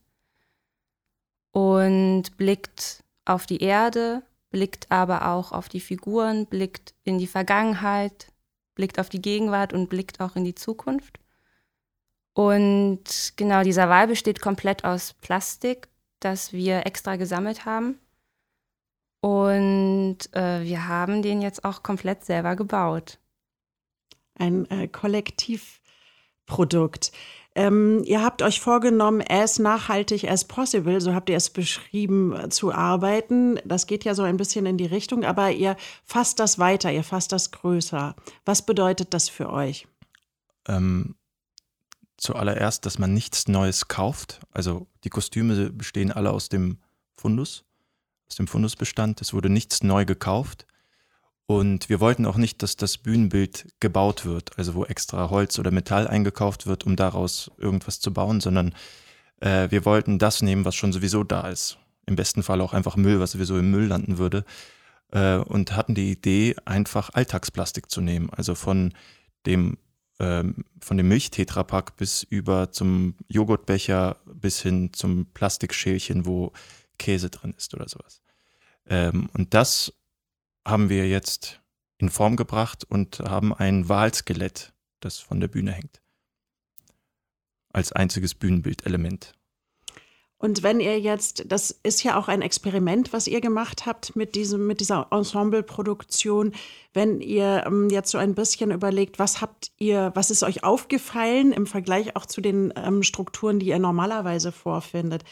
und 1.53 2.35
blickt 2.35 3.05
auf 3.23 3.45
die 3.45 3.61
Erde 3.61 4.21
blickt 4.53 4.89
aber 4.91 5.27
auch 5.27 5.51
auf 5.51 5.67
die 5.67 5.81
Figuren, 5.81 6.45
blickt 6.45 6.93
in 7.03 7.17
die 7.17 7.27
Vergangenheit, 7.27 8.31
blickt 8.75 8.99
auf 8.99 9.09
die 9.09 9.21
Gegenwart 9.21 9.73
und 9.73 9.89
blickt 9.89 10.21
auch 10.21 10.35
in 10.35 10.43
die 10.45 10.53
Zukunft. 10.53 11.19
Und 12.33 13.33
genau 13.35 13.63
dieser 13.63 13.89
Wal 13.89 14.07
besteht 14.07 14.41
komplett 14.41 14.85
aus 14.85 15.13
Plastik, 15.13 15.89
das 16.19 16.53
wir 16.53 16.85
extra 16.85 17.15
gesammelt 17.15 17.65
haben. 17.65 17.97
Und 19.21 20.19
äh, 20.33 20.61
wir 20.63 20.87
haben 20.87 21.23
den 21.23 21.41
jetzt 21.41 21.65
auch 21.65 21.81
komplett 21.81 22.23
selber 22.23 22.55
gebaut. 22.55 23.17
Ein 24.35 24.69
äh, 24.69 24.87
Kollektivprodukt. 24.87 27.11
Ähm, 27.55 28.01
ihr 28.05 28.23
habt 28.23 28.41
euch 28.41 28.59
vorgenommen, 28.59 29.23
as 29.29 29.59
nachhaltig 29.59 30.29
as 30.29 30.45
possible, 30.45 30.99
so 30.99 31.13
habt 31.13 31.29
ihr 31.29 31.37
es 31.37 31.51
beschrieben, 31.51 32.35
äh, 32.35 32.49
zu 32.49 32.73
arbeiten. 32.73 33.59
Das 33.63 33.85
geht 33.85 34.05
ja 34.05 34.15
so 34.15 34.23
ein 34.23 34.37
bisschen 34.37 34.65
in 34.65 34.77
die 34.77 34.87
Richtung, 34.87 35.23
aber 35.23 35.51
ihr 35.51 35.77
fasst 36.03 36.39
das 36.39 36.57
weiter, 36.57 36.91
ihr 36.91 37.03
fasst 37.03 37.31
das 37.31 37.51
größer. 37.51 38.15
Was 38.45 38.65
bedeutet 38.65 39.13
das 39.13 39.29
für 39.29 39.51
euch? 39.51 39.87
Ähm, 40.67 41.15
zuallererst, 42.17 42.87
dass 42.87 42.97
man 42.97 43.13
nichts 43.13 43.47
Neues 43.47 43.87
kauft. 43.87 44.39
Also 44.51 44.87
die 45.03 45.09
Kostüme 45.09 45.69
bestehen 45.69 46.11
alle 46.11 46.31
aus 46.31 46.49
dem 46.49 46.79
Fundus, 47.15 47.65
aus 48.27 48.35
dem 48.35 48.47
Fundusbestand. 48.47 49.21
Es 49.21 49.33
wurde 49.33 49.49
nichts 49.49 49.83
neu 49.83 50.05
gekauft. 50.05 50.65
Und 51.45 51.89
wir 51.89 51.99
wollten 51.99 52.25
auch 52.25 52.37
nicht, 52.37 52.63
dass 52.63 52.77
das 52.77 52.97
Bühnenbild 52.97 53.67
gebaut 53.79 54.25
wird, 54.25 54.57
also 54.57 54.75
wo 54.75 54.85
extra 54.85 55.29
Holz 55.29 55.59
oder 55.59 55.71
Metall 55.71 56.07
eingekauft 56.07 56.67
wird, 56.67 56.85
um 56.85 56.95
daraus 56.95 57.51
irgendwas 57.57 57.99
zu 57.99 58.13
bauen, 58.13 58.39
sondern 58.39 58.73
äh, 59.41 59.69
wir 59.69 59.83
wollten 59.83 60.19
das 60.19 60.41
nehmen, 60.41 60.63
was 60.63 60.75
schon 60.75 60.93
sowieso 60.93 61.23
da 61.23 61.49
ist. 61.49 61.77
Im 62.05 62.15
besten 62.15 62.43
Fall 62.43 62.61
auch 62.61 62.73
einfach 62.73 62.95
Müll, 62.95 63.19
was 63.19 63.31
sowieso 63.31 63.57
im 63.57 63.71
Müll 63.71 63.87
landen 63.87 64.17
würde. 64.17 64.45
Äh, 65.11 65.35
und 65.37 65.75
hatten 65.75 65.95
die 65.95 66.11
Idee, 66.11 66.55
einfach 66.65 67.09
Alltagsplastik 67.13 67.91
zu 67.91 67.99
nehmen. 67.99 68.29
Also 68.31 68.55
von 68.55 68.93
dem, 69.45 69.77
äh, 70.19 70.43
von 70.79 70.97
dem 70.97 71.09
Milchtetrapack 71.09 71.97
bis 71.97 72.23
über 72.23 72.71
zum 72.71 73.15
Joghurtbecher 73.27 74.17
bis 74.25 74.61
hin 74.61 74.91
zum 74.93 75.25
Plastikschälchen, 75.33 76.25
wo 76.25 76.53
Käse 76.97 77.29
drin 77.29 77.53
ist 77.57 77.73
oder 77.73 77.89
sowas. 77.89 78.21
Ähm, 78.87 79.29
und 79.33 79.53
das 79.53 79.93
haben 80.65 80.89
wir 80.89 81.07
jetzt 81.07 81.61
in 81.97 82.09
Form 82.09 82.35
gebracht 82.35 82.83
und 82.83 83.19
haben 83.19 83.53
ein 83.53 83.87
Walskelett, 83.89 84.73
das 84.99 85.19
von 85.19 85.39
der 85.39 85.47
Bühne 85.47 85.71
hängt. 85.71 86.01
Als 87.71 87.91
einziges 87.91 88.35
Bühnenbildelement. 88.35 89.33
Und 90.43 90.61
wenn 90.61 90.81
ihr 90.81 90.99
jetzt, 90.99 91.45
das 91.47 91.71
ist 91.83 92.03
ja 92.03 92.19
auch 92.19 92.27
ein 92.27 92.41
Experiment, 92.41 93.13
was 93.13 93.27
ihr 93.27 93.39
gemacht 93.39 93.85
habt 93.85 94.17
mit, 94.17 94.35
diesem, 94.35 94.67
mit 94.67 94.81
dieser 94.81 95.07
Ensembleproduktion, 95.09 96.51
wenn 96.93 97.21
ihr 97.21 97.63
ähm, 97.65 97.89
jetzt 97.89 98.11
so 98.11 98.17
ein 98.17 98.35
bisschen 98.35 98.71
überlegt, 98.71 99.19
was 99.19 99.39
habt 99.39 99.71
ihr, 99.77 100.11
was 100.15 100.31
ist 100.31 100.43
euch 100.43 100.65
aufgefallen 100.65 101.53
im 101.53 101.65
Vergleich 101.65 102.17
auch 102.17 102.25
zu 102.25 102.41
den 102.41 102.73
ähm, 102.75 103.03
Strukturen, 103.03 103.59
die 103.59 103.67
ihr 103.67 103.79
normalerweise 103.79 104.51
vorfindet? 104.51 105.23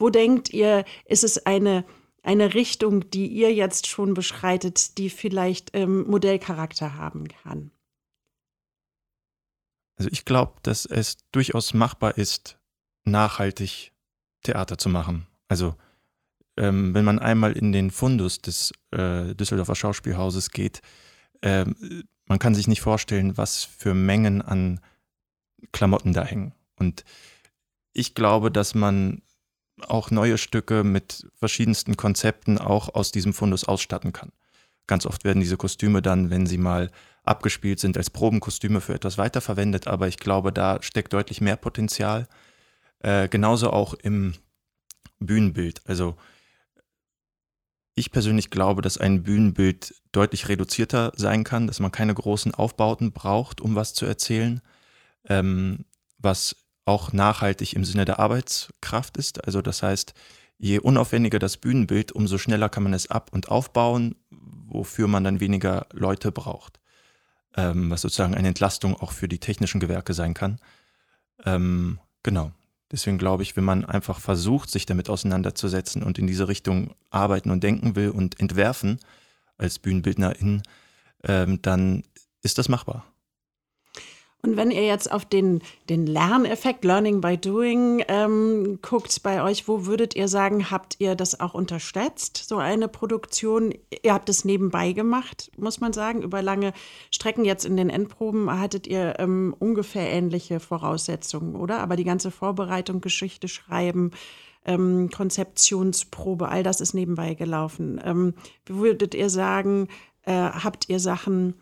Wo 0.00 0.10
denkt 0.10 0.52
ihr, 0.52 0.84
ist 1.04 1.22
es 1.22 1.46
eine 1.46 1.84
eine 2.26 2.54
Richtung, 2.54 3.10
die 3.10 3.26
ihr 3.26 3.54
jetzt 3.54 3.86
schon 3.86 4.14
beschreitet, 4.14 4.98
die 4.98 5.10
vielleicht 5.10 5.70
ähm, 5.74 6.06
Modellcharakter 6.06 6.96
haben 6.96 7.28
kann? 7.28 7.70
Also 9.96 10.10
ich 10.12 10.24
glaube, 10.24 10.54
dass 10.62 10.84
es 10.84 11.16
durchaus 11.32 11.72
machbar 11.72 12.18
ist, 12.18 12.58
nachhaltig 13.04 13.92
Theater 14.42 14.76
zu 14.76 14.88
machen. 14.88 15.26
Also 15.48 15.74
ähm, 16.56 16.94
wenn 16.94 17.04
man 17.04 17.18
einmal 17.18 17.52
in 17.52 17.72
den 17.72 17.90
Fundus 17.90 18.40
des 18.40 18.72
äh, 18.90 19.34
Düsseldorfer 19.34 19.74
Schauspielhauses 19.74 20.50
geht, 20.50 20.80
äh, 21.42 21.64
man 22.26 22.38
kann 22.38 22.54
sich 22.54 22.66
nicht 22.66 22.80
vorstellen, 22.80 23.36
was 23.36 23.64
für 23.64 23.94
Mengen 23.94 24.42
an 24.42 24.80
Klamotten 25.72 26.12
da 26.12 26.24
hängen. 26.24 26.54
Und 26.76 27.04
ich 27.92 28.14
glaube, 28.14 28.50
dass 28.50 28.74
man 28.74 29.22
auch 29.82 30.10
neue 30.10 30.38
Stücke 30.38 30.84
mit 30.84 31.26
verschiedensten 31.34 31.96
Konzepten 31.96 32.58
auch 32.58 32.94
aus 32.94 33.12
diesem 33.12 33.32
Fundus 33.32 33.64
ausstatten 33.64 34.12
kann. 34.12 34.32
Ganz 34.86 35.04
oft 35.04 35.24
werden 35.24 35.40
diese 35.40 35.56
Kostüme 35.56 36.00
dann, 36.00 36.30
wenn 36.30 36.46
sie 36.46 36.58
mal 36.58 36.90
abgespielt 37.24 37.80
sind, 37.80 37.96
als 37.96 38.10
Probenkostüme 38.10 38.80
für 38.80 38.94
etwas 38.94 39.18
weiterverwendet, 39.18 39.88
aber 39.88 40.06
ich 40.06 40.16
glaube, 40.16 40.52
da 40.52 40.80
steckt 40.82 41.12
deutlich 41.12 41.40
mehr 41.40 41.56
Potenzial. 41.56 42.28
Äh, 43.00 43.28
genauso 43.28 43.70
auch 43.70 43.94
im 43.94 44.34
Bühnenbild. 45.18 45.82
Also 45.86 46.16
ich 47.94 48.12
persönlich 48.12 48.50
glaube, 48.50 48.82
dass 48.82 48.98
ein 48.98 49.22
Bühnenbild 49.22 49.94
deutlich 50.12 50.48
reduzierter 50.48 51.12
sein 51.16 51.44
kann, 51.44 51.66
dass 51.66 51.80
man 51.80 51.90
keine 51.90 52.14
großen 52.14 52.54
Aufbauten 52.54 53.12
braucht, 53.12 53.60
um 53.60 53.74
was 53.74 53.94
zu 53.94 54.06
erzählen, 54.06 54.60
ähm, 55.28 55.84
was 56.18 56.56
auch 56.86 57.12
nachhaltig 57.12 57.74
im 57.74 57.84
Sinne 57.84 58.06
der 58.06 58.18
Arbeitskraft 58.18 59.18
ist. 59.18 59.44
Also 59.44 59.60
das 59.60 59.82
heißt, 59.82 60.14
je 60.56 60.78
unaufwendiger 60.78 61.38
das 61.38 61.58
Bühnenbild, 61.58 62.12
umso 62.12 62.38
schneller 62.38 62.70
kann 62.70 62.84
man 62.84 62.94
es 62.94 63.10
ab- 63.10 63.30
und 63.32 63.50
aufbauen, 63.50 64.14
wofür 64.30 65.08
man 65.08 65.24
dann 65.24 65.40
weniger 65.40 65.86
Leute 65.92 66.32
braucht. 66.32 66.80
Ähm, 67.56 67.90
was 67.90 68.02
sozusagen 68.02 68.34
eine 68.34 68.48
Entlastung 68.48 68.94
auch 68.94 69.12
für 69.12 69.28
die 69.28 69.40
technischen 69.40 69.80
Gewerke 69.80 70.14
sein 70.14 70.32
kann. 70.32 70.58
Ähm, 71.44 71.98
genau. 72.22 72.52
Deswegen 72.92 73.18
glaube 73.18 73.42
ich, 73.42 73.56
wenn 73.56 73.64
man 73.64 73.84
einfach 73.84 74.20
versucht, 74.20 74.70
sich 74.70 74.86
damit 74.86 75.10
auseinanderzusetzen 75.10 76.04
und 76.04 76.18
in 76.18 76.26
diese 76.28 76.46
Richtung 76.46 76.94
arbeiten 77.10 77.50
und 77.50 77.64
denken 77.64 77.96
will 77.96 78.10
und 78.10 78.38
entwerfen 78.38 79.00
als 79.58 79.80
Bühnenbildnerin, 79.80 80.62
ähm, 81.24 81.60
dann 81.62 82.04
ist 82.42 82.58
das 82.58 82.68
machbar. 82.68 83.04
Und 84.46 84.56
wenn 84.56 84.70
ihr 84.70 84.86
jetzt 84.86 85.10
auf 85.10 85.24
den, 85.24 85.60
den 85.88 86.06
Lerneffekt, 86.06 86.84
Learning 86.84 87.20
by 87.20 87.36
Doing, 87.36 88.04
ähm, 88.06 88.78
guckt 88.80 89.20
bei 89.24 89.42
euch, 89.42 89.66
wo 89.66 89.86
würdet 89.86 90.14
ihr 90.14 90.28
sagen, 90.28 90.70
habt 90.70 90.96
ihr 91.00 91.16
das 91.16 91.40
auch 91.40 91.52
unterstützt, 91.52 92.36
so 92.36 92.58
eine 92.58 92.86
Produktion? 92.86 93.74
Ihr 94.02 94.14
habt 94.14 94.28
es 94.28 94.44
nebenbei 94.44 94.92
gemacht, 94.92 95.50
muss 95.56 95.80
man 95.80 95.92
sagen, 95.92 96.22
über 96.22 96.42
lange 96.42 96.72
Strecken. 97.10 97.44
Jetzt 97.44 97.64
in 97.64 97.76
den 97.76 97.90
Endproben 97.90 98.48
hattet 98.48 98.86
ihr 98.86 99.14
ähm, 99.18 99.52
ungefähr 99.58 100.08
ähnliche 100.08 100.60
Voraussetzungen, 100.60 101.56
oder? 101.56 101.80
Aber 101.80 101.96
die 101.96 102.04
ganze 102.04 102.30
Vorbereitung, 102.30 103.00
Geschichte 103.00 103.48
schreiben, 103.48 104.12
ähm, 104.64 105.10
Konzeptionsprobe, 105.10 106.48
all 106.48 106.62
das 106.62 106.80
ist 106.80 106.94
nebenbei 106.94 107.34
gelaufen. 107.34 108.00
Ähm, 108.04 108.34
würdet 108.64 109.16
ihr 109.16 109.28
sagen, 109.28 109.88
äh, 110.22 110.32
habt 110.32 110.88
ihr 110.88 111.00
Sachen 111.00 111.54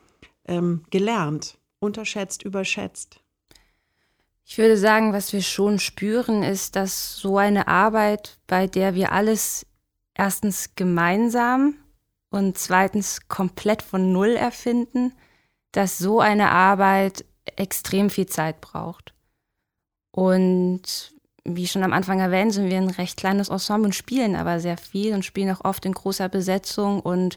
ähm, 0.46 0.82
gelernt? 0.90 1.56
Unterschätzt, 1.84 2.42
überschätzt? 2.42 3.20
Ich 4.44 4.58
würde 4.58 4.76
sagen, 4.76 5.12
was 5.12 5.32
wir 5.32 5.42
schon 5.42 5.78
spüren, 5.78 6.42
ist, 6.42 6.76
dass 6.76 7.16
so 7.16 7.38
eine 7.38 7.66
Arbeit, 7.66 8.38
bei 8.46 8.66
der 8.66 8.94
wir 8.94 9.12
alles 9.12 9.66
erstens 10.14 10.74
gemeinsam 10.76 11.76
und 12.30 12.58
zweitens 12.58 13.28
komplett 13.28 13.82
von 13.82 14.12
Null 14.12 14.36
erfinden, 14.36 15.12
dass 15.72 15.98
so 15.98 16.20
eine 16.20 16.50
Arbeit 16.50 17.24
extrem 17.56 18.10
viel 18.10 18.26
Zeit 18.26 18.60
braucht. 18.60 19.14
Und 20.10 21.14
wie 21.44 21.66
schon 21.66 21.82
am 21.82 21.92
Anfang 21.92 22.20
erwähnt, 22.20 22.52
sind 22.54 22.70
wir 22.70 22.78
ein 22.78 22.90
recht 22.90 23.16
kleines 23.16 23.48
Ensemble 23.48 23.86
und 23.86 23.94
spielen 23.94 24.36
aber 24.36 24.60
sehr 24.60 24.76
viel 24.76 25.14
und 25.14 25.24
spielen 25.24 25.54
auch 25.54 25.64
oft 25.64 25.84
in 25.84 25.92
großer 25.92 26.28
Besetzung 26.28 27.00
und 27.00 27.36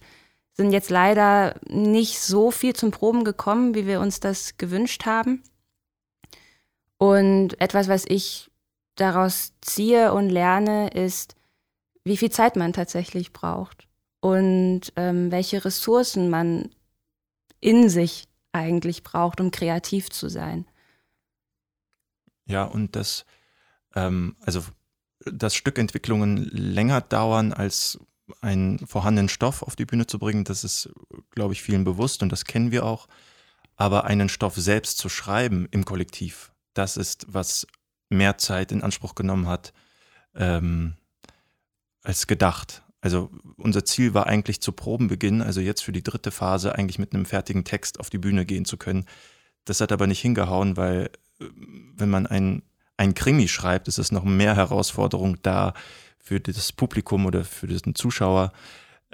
sind 0.58 0.72
jetzt 0.72 0.90
leider 0.90 1.60
nicht 1.70 2.20
so 2.20 2.50
viel 2.50 2.76
zum 2.76 2.92
Proben 2.92 3.24
gekommen, 3.24 3.76
wie 3.76 3.86
wir 3.86 4.02
uns 4.02 4.20
das 4.20 4.58
gewünscht 4.58 5.06
haben. 5.06 5.44
Und 6.98 7.62
etwas, 7.62 7.88
was 7.88 8.06
ich 8.06 8.50
daraus 8.96 9.54
ziehe 9.62 10.14
und 10.14 10.30
lerne, 10.30 10.90
ist, 10.90 11.36
wie 12.04 12.18
viel 12.18 12.32
Zeit 12.32 12.56
man 12.56 12.74
tatsächlich 12.74 13.34
braucht 13.34 13.88
und 14.20 14.94
ähm, 14.96 15.32
welche 15.32 15.64
Ressourcen 15.64 16.30
man 16.30 16.72
in 17.60 17.90
sich 17.90 18.28
eigentlich 18.52 19.04
braucht, 19.04 19.40
um 19.40 19.52
kreativ 19.52 20.10
zu 20.10 20.28
sein. 20.28 20.66
Ja, 22.46 22.64
und 22.64 22.96
das, 22.96 23.26
ähm, 23.94 24.36
also 24.40 24.64
dass 25.26 25.54
Stückentwicklungen 25.54 26.38
länger 26.52 27.02
dauern 27.02 27.54
als 27.54 28.00
einen 28.42 28.80
vorhandenen 28.86 29.30
Stoff 29.30 29.64
auf 29.64 29.76
die 29.76 29.86
Bühne 29.86 30.08
zu 30.08 30.20
bringen, 30.20 30.44
das 30.44 30.64
ist, 30.64 30.90
glaube 31.32 31.54
ich, 31.54 31.62
vielen 31.62 31.84
bewusst 31.84 32.22
und 32.24 32.32
das 32.32 32.46
kennen 32.46 32.72
wir 32.72 32.86
auch. 32.86 33.08
Aber 33.76 34.06
einen 34.06 34.30
Stoff 34.30 34.56
selbst 34.56 34.98
zu 34.98 35.10
schreiben 35.10 35.68
im 35.72 35.86
Kollektiv, 35.86 36.52
das 36.74 36.98
ist, 36.98 37.26
was 37.30 37.68
mehr 38.10 38.38
Zeit 38.38 38.72
in 38.72 38.84
Anspruch 38.84 39.16
genommen 39.16 39.48
hat 39.48 39.74
ähm, 40.36 40.96
als 42.04 42.28
gedacht. 42.28 42.84
Also 43.02 43.30
unser 43.58 43.86
Ziel 43.86 44.14
war 44.14 44.28
eigentlich 44.28 44.62
zu 44.62 44.72
Probenbeginn, 44.72 45.42
also 45.42 45.62
jetzt 45.62 45.84
für 45.84 45.92
die 45.92 46.04
dritte 46.04 46.32
Phase, 46.32 46.76
eigentlich 46.76 47.00
mit 47.00 47.14
einem 47.14 47.26
fertigen 47.26 47.64
Text 47.64 48.00
auf 48.00 48.10
die 48.10 48.18
Bühne 48.18 48.46
gehen 48.46 48.66
zu 48.66 48.78
können. 48.78 49.06
Das 49.66 49.82
hat 49.82 49.92
aber 49.92 50.08
nicht 50.08 50.22
hingehauen, 50.22 50.78
weil 50.78 51.12
äh, 51.40 51.46
wenn 51.96 52.10
man 52.10 52.26
ein, 52.26 52.64
ein 52.98 53.14
Krimi 53.14 53.48
schreibt, 53.48 53.88
ist 53.88 54.00
es 54.00 54.12
noch 54.12 54.24
mehr 54.24 54.56
Herausforderung 54.56 55.38
da, 55.44 55.74
für 56.28 56.40
das 56.40 56.74
Publikum 56.74 57.26
oder 57.26 57.46
für 57.46 57.68
den 57.68 57.96
Zuschauer 57.96 58.52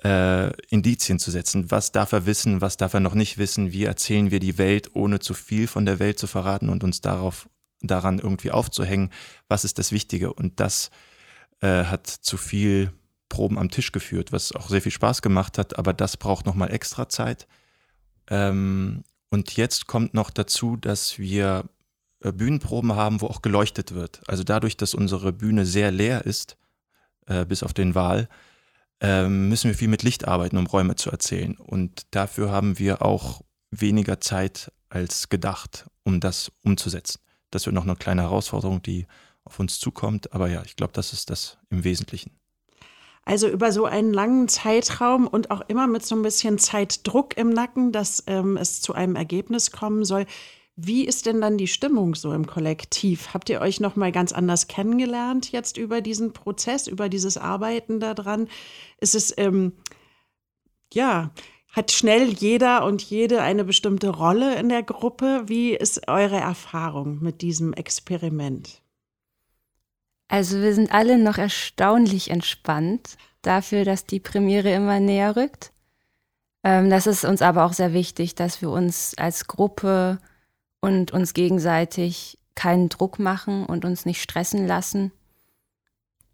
äh, 0.03 0.51
Indizien 0.69 1.19
zu 1.19 1.29
setzen. 1.29 1.69
Was 1.69 1.91
darf 1.91 2.11
er 2.11 2.25
wissen, 2.25 2.61
was 2.61 2.77
darf 2.77 2.93
er 2.95 2.99
noch 2.99 3.13
nicht 3.13 3.37
wissen? 3.37 3.71
Wie 3.71 3.85
erzählen 3.85 4.31
wir 4.31 4.39
die 4.39 4.57
Welt, 4.57 4.95
ohne 4.95 5.19
zu 5.19 5.35
viel 5.35 5.67
von 5.67 5.85
der 5.85 5.99
Welt 5.99 6.17
zu 6.17 6.25
verraten 6.25 6.69
und 6.69 6.83
uns 6.83 7.01
darauf, 7.01 7.47
daran 7.81 8.17
irgendwie 8.17 8.51
aufzuhängen? 8.51 9.11
Was 9.47 9.63
ist 9.63 9.77
das 9.77 9.91
Wichtige? 9.91 10.33
Und 10.33 10.59
das 10.59 10.89
äh, 11.61 11.85
hat 11.85 12.07
zu 12.07 12.37
viel 12.37 12.91
Proben 13.29 13.59
am 13.59 13.69
Tisch 13.69 13.91
geführt, 13.91 14.31
was 14.31 14.51
auch 14.51 14.69
sehr 14.69 14.81
viel 14.81 14.91
Spaß 14.91 15.21
gemacht 15.21 15.57
hat, 15.57 15.77
aber 15.77 15.93
das 15.93 16.17
braucht 16.17 16.45
nochmal 16.45 16.71
extra 16.71 17.09
Zeit. 17.09 17.47
Ähm, 18.27 19.03
und 19.29 19.55
jetzt 19.55 19.85
kommt 19.87 20.13
noch 20.13 20.31
dazu, 20.31 20.77
dass 20.77 21.19
wir 21.19 21.65
äh, 22.21 22.31
Bühnenproben 22.31 22.95
haben, 22.95 23.21
wo 23.21 23.27
auch 23.27 23.41
geleuchtet 23.41 23.93
wird. 23.93 24.21
Also 24.27 24.43
dadurch, 24.43 24.77
dass 24.77 24.93
unsere 24.93 25.33
Bühne 25.33 25.65
sehr 25.65 25.91
leer 25.91 26.25
ist, 26.25 26.57
äh, 27.27 27.45
bis 27.45 27.63
auf 27.63 27.73
den 27.73 27.95
Wahl, 27.95 28.27
äh, 29.01 29.27
müssen 29.27 29.69
wir 29.69 29.75
viel 29.75 29.87
mit 29.87 30.03
Licht 30.03 30.27
arbeiten, 30.27 30.57
um 30.57 30.67
Räume 30.67 30.95
zu 30.95 31.11
erzählen. 31.11 31.55
Und 31.57 32.03
dafür 32.11 32.51
haben 32.51 32.79
wir 32.79 33.01
auch 33.01 33.41
weniger 33.71 34.21
Zeit 34.21 34.71
als 34.89 35.29
gedacht, 35.29 35.85
um 36.03 36.19
das 36.19 36.51
umzusetzen. 36.63 37.19
Das 37.51 37.65
wird 37.65 37.75
noch 37.75 37.83
eine 37.83 37.95
kleine 37.95 38.23
Herausforderung, 38.23 38.81
die 38.81 39.07
auf 39.43 39.59
uns 39.59 39.79
zukommt. 39.79 40.33
Aber 40.33 40.47
ja, 40.49 40.63
ich 40.65 40.75
glaube, 40.75 40.93
das 40.93 41.13
ist 41.13 41.29
das 41.29 41.57
im 41.69 41.83
Wesentlichen. 41.83 42.31
Also 43.25 43.47
über 43.47 43.71
so 43.71 43.85
einen 43.85 44.13
langen 44.13 44.49
Zeitraum 44.49 45.27
und 45.27 45.49
auch 45.49 45.61
immer 45.67 45.87
mit 45.87 46.05
so 46.05 46.15
ein 46.15 46.21
bisschen 46.21 46.59
Zeitdruck 46.59 47.37
im 47.37 47.49
Nacken, 47.49 47.91
dass 47.91 48.23
ähm, 48.27 48.57
es 48.57 48.81
zu 48.81 48.93
einem 48.93 49.15
Ergebnis 49.15 49.71
kommen 49.71 50.03
soll. 50.03 50.25
Wie 50.75 51.05
ist 51.05 51.27
denn 51.27 51.39
dann 51.39 51.57
die 51.57 51.67
Stimmung 51.67 52.15
so 52.15 52.33
im 52.33 52.47
Kollektiv? 52.47 53.33
Habt 53.33 53.49
ihr 53.49 53.61
euch 53.61 53.79
noch 53.79 53.95
mal 53.95 54.11
ganz 54.11 54.31
anders 54.33 54.67
kennengelernt 54.67 55.51
jetzt 55.51 55.77
über 55.77 56.01
diesen 56.01 56.33
Prozess, 56.33 56.87
über 56.87 57.09
dieses 57.09 57.37
Arbeiten 57.37 57.99
daran? 57.99 58.47
Ist 58.99 59.13
es 59.13 59.33
ähm, 59.37 59.73
ja 60.93 61.31
hat 61.73 61.91
schnell 61.91 62.29
jeder 62.29 62.85
und 62.85 63.01
jede 63.01 63.41
eine 63.41 63.63
bestimmte 63.63 64.09
Rolle 64.09 64.55
in 64.59 64.69
der 64.69 64.83
Gruppe? 64.83 65.45
Wie 65.47 65.73
ist 65.73 66.07
eure 66.07 66.37
Erfahrung 66.37 67.17
mit 67.19 67.41
diesem 67.41 67.73
Experiment? 67.73 68.83
Also 70.27 70.61
wir 70.61 70.75
sind 70.75 70.93
alle 70.93 71.17
noch 71.17 71.39
erstaunlich 71.39 72.29
entspannt 72.29 73.17
dafür, 73.41 73.85
dass 73.85 74.05
die 74.05 74.19
Premiere 74.19 74.71
immer 74.71 74.99
näher 74.99 75.35
rückt. 75.35 75.73
Ähm, 76.63 76.91
das 76.91 77.07
ist 77.07 77.25
uns 77.25 77.41
aber 77.41 77.65
auch 77.65 77.73
sehr 77.73 77.91
wichtig, 77.91 78.35
dass 78.35 78.61
wir 78.61 78.69
uns 78.69 79.15
als 79.17 79.47
Gruppe 79.47 80.19
und 80.83 81.11
uns 81.11 81.33
gegenseitig 81.33 82.37
keinen 82.55 82.89
Druck 82.89 83.17
machen 83.17 83.65
und 83.65 83.85
uns 83.85 84.05
nicht 84.05 84.21
stressen 84.21 84.67
lassen. 84.67 85.13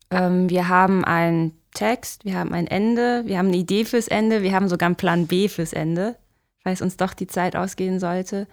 Ähm, 0.09 0.49
wir 0.49 0.67
haben 0.67 1.05
einen 1.05 1.53
Text, 1.75 2.25
wir 2.25 2.33
haben 2.33 2.51
ein 2.51 2.65
Ende, 2.65 3.27
wir 3.27 3.37
haben 3.37 3.49
eine 3.49 3.57
Idee 3.57 3.85
fürs 3.85 4.07
Ende, 4.07 4.41
wir 4.41 4.53
haben 4.53 4.67
sogar 4.67 4.87
einen 4.87 4.95
Plan 4.95 5.27
B 5.27 5.49
fürs 5.49 5.71
Ende, 5.71 6.15
falls 6.63 6.81
uns 6.81 6.97
doch 6.97 7.13
die 7.13 7.27
Zeit 7.27 7.55
ausgehen 7.55 7.99
sollte. 7.99 8.47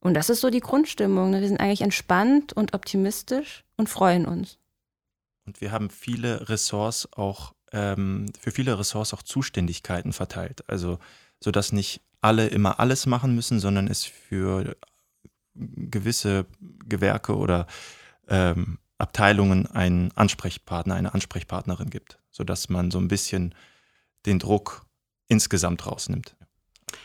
Und 0.00 0.14
das 0.14 0.30
ist 0.30 0.40
so 0.40 0.48
die 0.48 0.60
Grundstimmung. 0.60 1.30
Ne? 1.30 1.42
Wir 1.42 1.48
sind 1.48 1.60
eigentlich 1.60 1.82
entspannt 1.82 2.54
und 2.54 2.72
optimistisch 2.72 3.64
und 3.76 3.90
freuen 3.90 4.24
uns. 4.24 4.56
Und 5.44 5.60
wir 5.60 5.72
haben 5.72 5.90
viele 5.90 6.48
Ressorts 6.48 7.06
auch, 7.12 7.52
ähm, 7.72 8.32
für 8.40 8.50
viele 8.50 8.78
Ressorts 8.78 9.12
auch 9.12 9.22
Zuständigkeiten 9.22 10.14
verteilt. 10.14 10.64
Also, 10.70 10.98
sodass 11.38 11.72
nicht 11.72 12.00
alle 12.22 12.46
immer 12.46 12.80
alles 12.80 13.04
machen 13.04 13.34
müssen, 13.34 13.60
sondern 13.60 13.88
es 13.88 14.04
für 14.04 14.74
gewisse 15.58 16.46
Gewerke 16.88 17.36
oder 17.36 17.66
ähm, 18.28 18.78
Abteilungen 18.98 19.66
einen 19.66 20.10
Ansprechpartner, 20.16 20.94
eine 20.94 21.14
Ansprechpartnerin 21.14 21.90
gibt, 21.90 22.18
sodass 22.30 22.68
man 22.68 22.90
so 22.90 22.98
ein 22.98 23.08
bisschen 23.08 23.54
den 24.26 24.38
Druck 24.38 24.86
insgesamt 25.28 25.86
rausnimmt. 25.86 26.34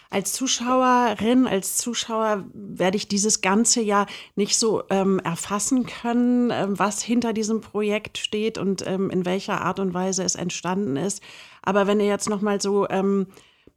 als 0.10 0.34
Zuschauerin, 0.34 1.48
als 1.48 1.78
Zuschauer 1.78 2.46
werde 2.54 2.98
ich 2.98 3.08
dieses 3.08 3.42
ganze 3.42 3.82
Jahr 3.82 4.08
nicht 4.36 4.58
so 4.58 4.84
ähm, 4.90 5.20
erfassen 5.20 5.86
können, 5.86 6.52
ähm, 6.52 6.80
was 6.80 7.02
hinter 7.02 7.34
diesem 7.34 7.62
Projekt 7.62 8.18
steht 8.18 8.58
und 8.58 8.86
ähm, 8.88 9.10
in 9.10 9.26
welcher 9.26 9.62
Art 9.62 9.80
und 9.80 9.94
Weise 9.94 10.24
es 10.24 10.36
entstanden 10.36 10.98
ist. 10.98 11.22
Aber 11.62 11.88
wenn 11.88 12.00
ihr 12.00 12.08
jetzt 12.08 12.30
noch 12.30 12.42
mal 12.42 12.62
so 12.62 12.88
ähm, 12.90 13.28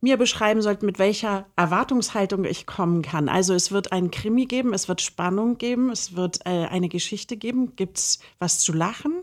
mir 0.01 0.17
beschreiben 0.17 0.63
sollt, 0.63 0.83
mit 0.83 0.99
welcher 0.99 1.47
Erwartungshaltung 1.57 2.45
ich 2.45 2.67
kommen 2.67 3.03
kann. 3.03 3.29
Also 3.29 3.55
es 3.55 3.71
wird 3.71 3.93
einen 3.93 4.11
Krimi 4.11 4.47
geben, 4.47 4.75
es 4.75 4.89
wird 4.89 5.01
Spannung 5.01 5.59
geben, 5.59 5.91
es 5.91 6.15
wird 6.15 6.45
äh, 6.45 6.67
eine 6.67 6.89
Geschichte 6.89 7.37
geben. 7.37 7.77
Gibt 7.77 7.99
es 7.99 8.19
was 8.39 8.59
zu 8.59 8.73
lachen? 8.73 9.23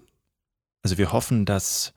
Also 0.81 0.97
wir 0.97 1.11
hoffen, 1.11 1.45
dass 1.45 1.93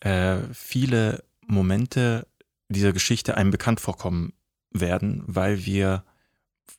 äh, 0.00 0.38
viele 0.52 1.24
Momente 1.46 2.26
dieser 2.68 2.92
Geschichte 2.92 3.36
einem 3.36 3.50
bekannt 3.50 3.80
vorkommen 3.80 4.34
werden, 4.70 5.22
weil 5.26 5.64
wir 5.64 6.04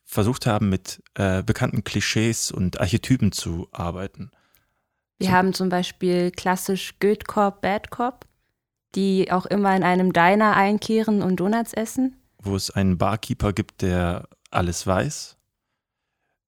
versucht 0.04 0.46
haben, 0.46 0.68
mit 0.68 1.02
äh, 1.14 1.42
bekannten 1.42 1.84
Klischees 1.84 2.50
und 2.50 2.80
Archetypen 2.80 3.32
zu 3.32 3.68
arbeiten. 3.72 4.30
Wir 5.18 5.28
so. 5.28 5.32
haben 5.32 5.52
zum 5.52 5.68
Beispiel 5.68 6.30
klassisch 6.30 6.94
Good 7.00 7.26
Cop, 7.26 7.60
Bad 7.60 7.90
Cop, 7.90 8.26
die 8.94 9.30
auch 9.30 9.46
immer 9.46 9.74
in 9.76 9.82
einem 9.82 10.12
Diner 10.12 10.56
einkehren 10.56 11.22
und 11.22 11.36
Donuts 11.36 11.72
essen. 11.72 12.16
Wo 12.42 12.56
es 12.56 12.70
einen 12.70 12.98
Barkeeper 12.98 13.52
gibt, 13.52 13.82
der 13.82 14.28
alles 14.50 14.86
weiß. 14.86 15.36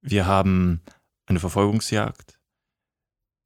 Wir 0.01 0.27
haben 0.27 0.81
eine 1.27 1.39
Verfolgungsjagd. 1.39 2.39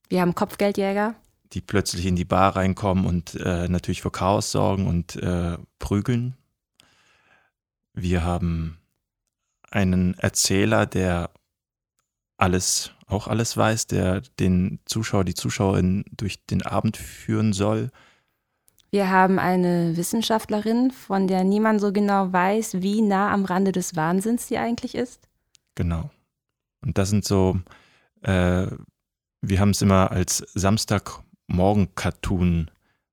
Wir 0.08 0.20
haben 0.20 0.34
Kopfgeldjäger. 0.34 1.14
Die 1.52 1.60
plötzlich 1.60 2.06
in 2.06 2.16
die 2.16 2.24
Bar 2.24 2.56
reinkommen 2.56 3.06
und 3.06 3.34
äh, 3.34 3.68
natürlich 3.68 4.02
für 4.02 4.10
Chaos 4.10 4.50
sorgen 4.50 4.86
und 4.86 5.16
äh, 5.16 5.58
prügeln. 5.78 6.36
Wir 7.92 8.24
haben 8.24 8.78
einen 9.70 10.14
Erzähler, 10.14 10.86
der 10.86 11.30
alles, 12.36 12.92
auch 13.06 13.28
alles 13.28 13.56
weiß, 13.56 13.86
der 13.86 14.20
den 14.38 14.80
Zuschauer, 14.86 15.24
die 15.24 15.34
Zuschauerin 15.34 16.04
durch 16.10 16.44
den 16.46 16.62
Abend 16.62 16.96
führen 16.96 17.52
soll. 17.52 17.90
Wir 18.96 19.10
haben 19.10 19.38
eine 19.38 19.94
Wissenschaftlerin, 19.98 20.90
von 20.90 21.28
der 21.28 21.44
niemand 21.44 21.82
so 21.82 21.92
genau 21.92 22.32
weiß, 22.32 22.80
wie 22.80 23.02
nah 23.02 23.30
am 23.30 23.44
Rande 23.44 23.70
des 23.70 23.94
Wahnsinns 23.94 24.48
sie 24.48 24.56
eigentlich 24.56 24.94
ist. 24.94 25.28
Genau. 25.74 26.08
Und 26.80 26.96
das 26.96 27.10
sind 27.10 27.22
so, 27.22 27.60
äh, 28.22 28.68
wir 29.42 29.60
haben 29.60 29.68
es 29.68 29.82
immer 29.82 30.12
als 30.12 30.38
Samstagmorgen-Cartoon 30.54 32.70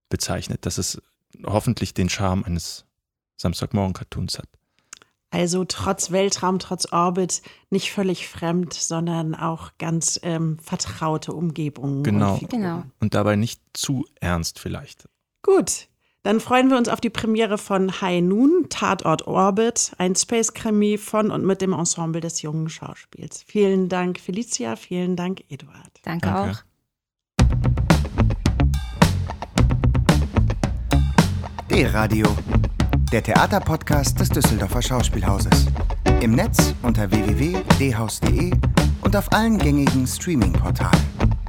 bezeichnet, 0.07 0.65
dass 0.65 0.77
es 0.77 1.01
hoffentlich 1.45 1.93
den 1.93 2.07
Charme 2.07 2.45
eines 2.45 2.85
Samstagmorgen-Cartoons 3.35 4.39
hat. 4.39 4.47
Also 5.31 5.65
trotz 5.65 6.11
Weltraum, 6.11 6.59
trotz 6.59 6.93
Orbit 6.93 7.41
nicht 7.71 7.91
völlig 7.91 8.29
fremd, 8.29 8.71
sondern 8.71 9.35
auch 9.35 9.71
ganz 9.79 10.17
ähm, 10.23 10.59
vertraute 10.59 11.33
Umgebungen. 11.33 12.03
Genau. 12.03 12.35
Und, 12.35 12.49
genau. 12.49 12.83
und 13.01 13.15
dabei 13.15 13.35
nicht 13.35 13.59
zu 13.73 14.05
ernst 14.21 14.59
vielleicht. 14.59 15.09
Gut, 15.43 15.87
dann 16.23 16.39
freuen 16.39 16.69
wir 16.69 16.77
uns 16.77 16.89
auf 16.89 17.01
die 17.01 17.09
Premiere 17.11 17.57
von 17.57 18.01
High 18.01 18.23
Noon, 18.23 18.67
Tatort 18.69 19.27
Orbit, 19.27 19.91
ein 19.97 20.15
Space-Krimi 20.15 20.97
von 20.97 21.29
und 21.29 21.45
mit 21.45 21.61
dem 21.61 21.73
Ensemble 21.73 22.21
des 22.21 22.41
jungen 22.41 22.69
Schauspiels. 22.69 23.43
Vielen 23.45 23.89
Dank, 23.89 24.19
Felicia, 24.19 24.75
vielen 24.75 25.15
Dank, 25.15 25.43
Eduard. 25.49 25.99
Danke, 26.03 26.27
Danke. 26.27 26.51
auch. 26.51 26.63
D-Radio 31.69 32.25
der 33.13 33.21
Theaterpodcast 33.21 34.19
des 34.19 34.29
Düsseldorfer 34.29 34.81
Schauspielhauses. 34.81 35.67
Im 36.21 36.31
Netz 36.31 36.73
unter 36.81 37.11
www.dhaus.de 37.11 38.51
und 39.01 39.15
auf 39.15 39.31
allen 39.31 39.59
gängigen 39.59 40.07
Streaming-Portalen. 40.07 41.42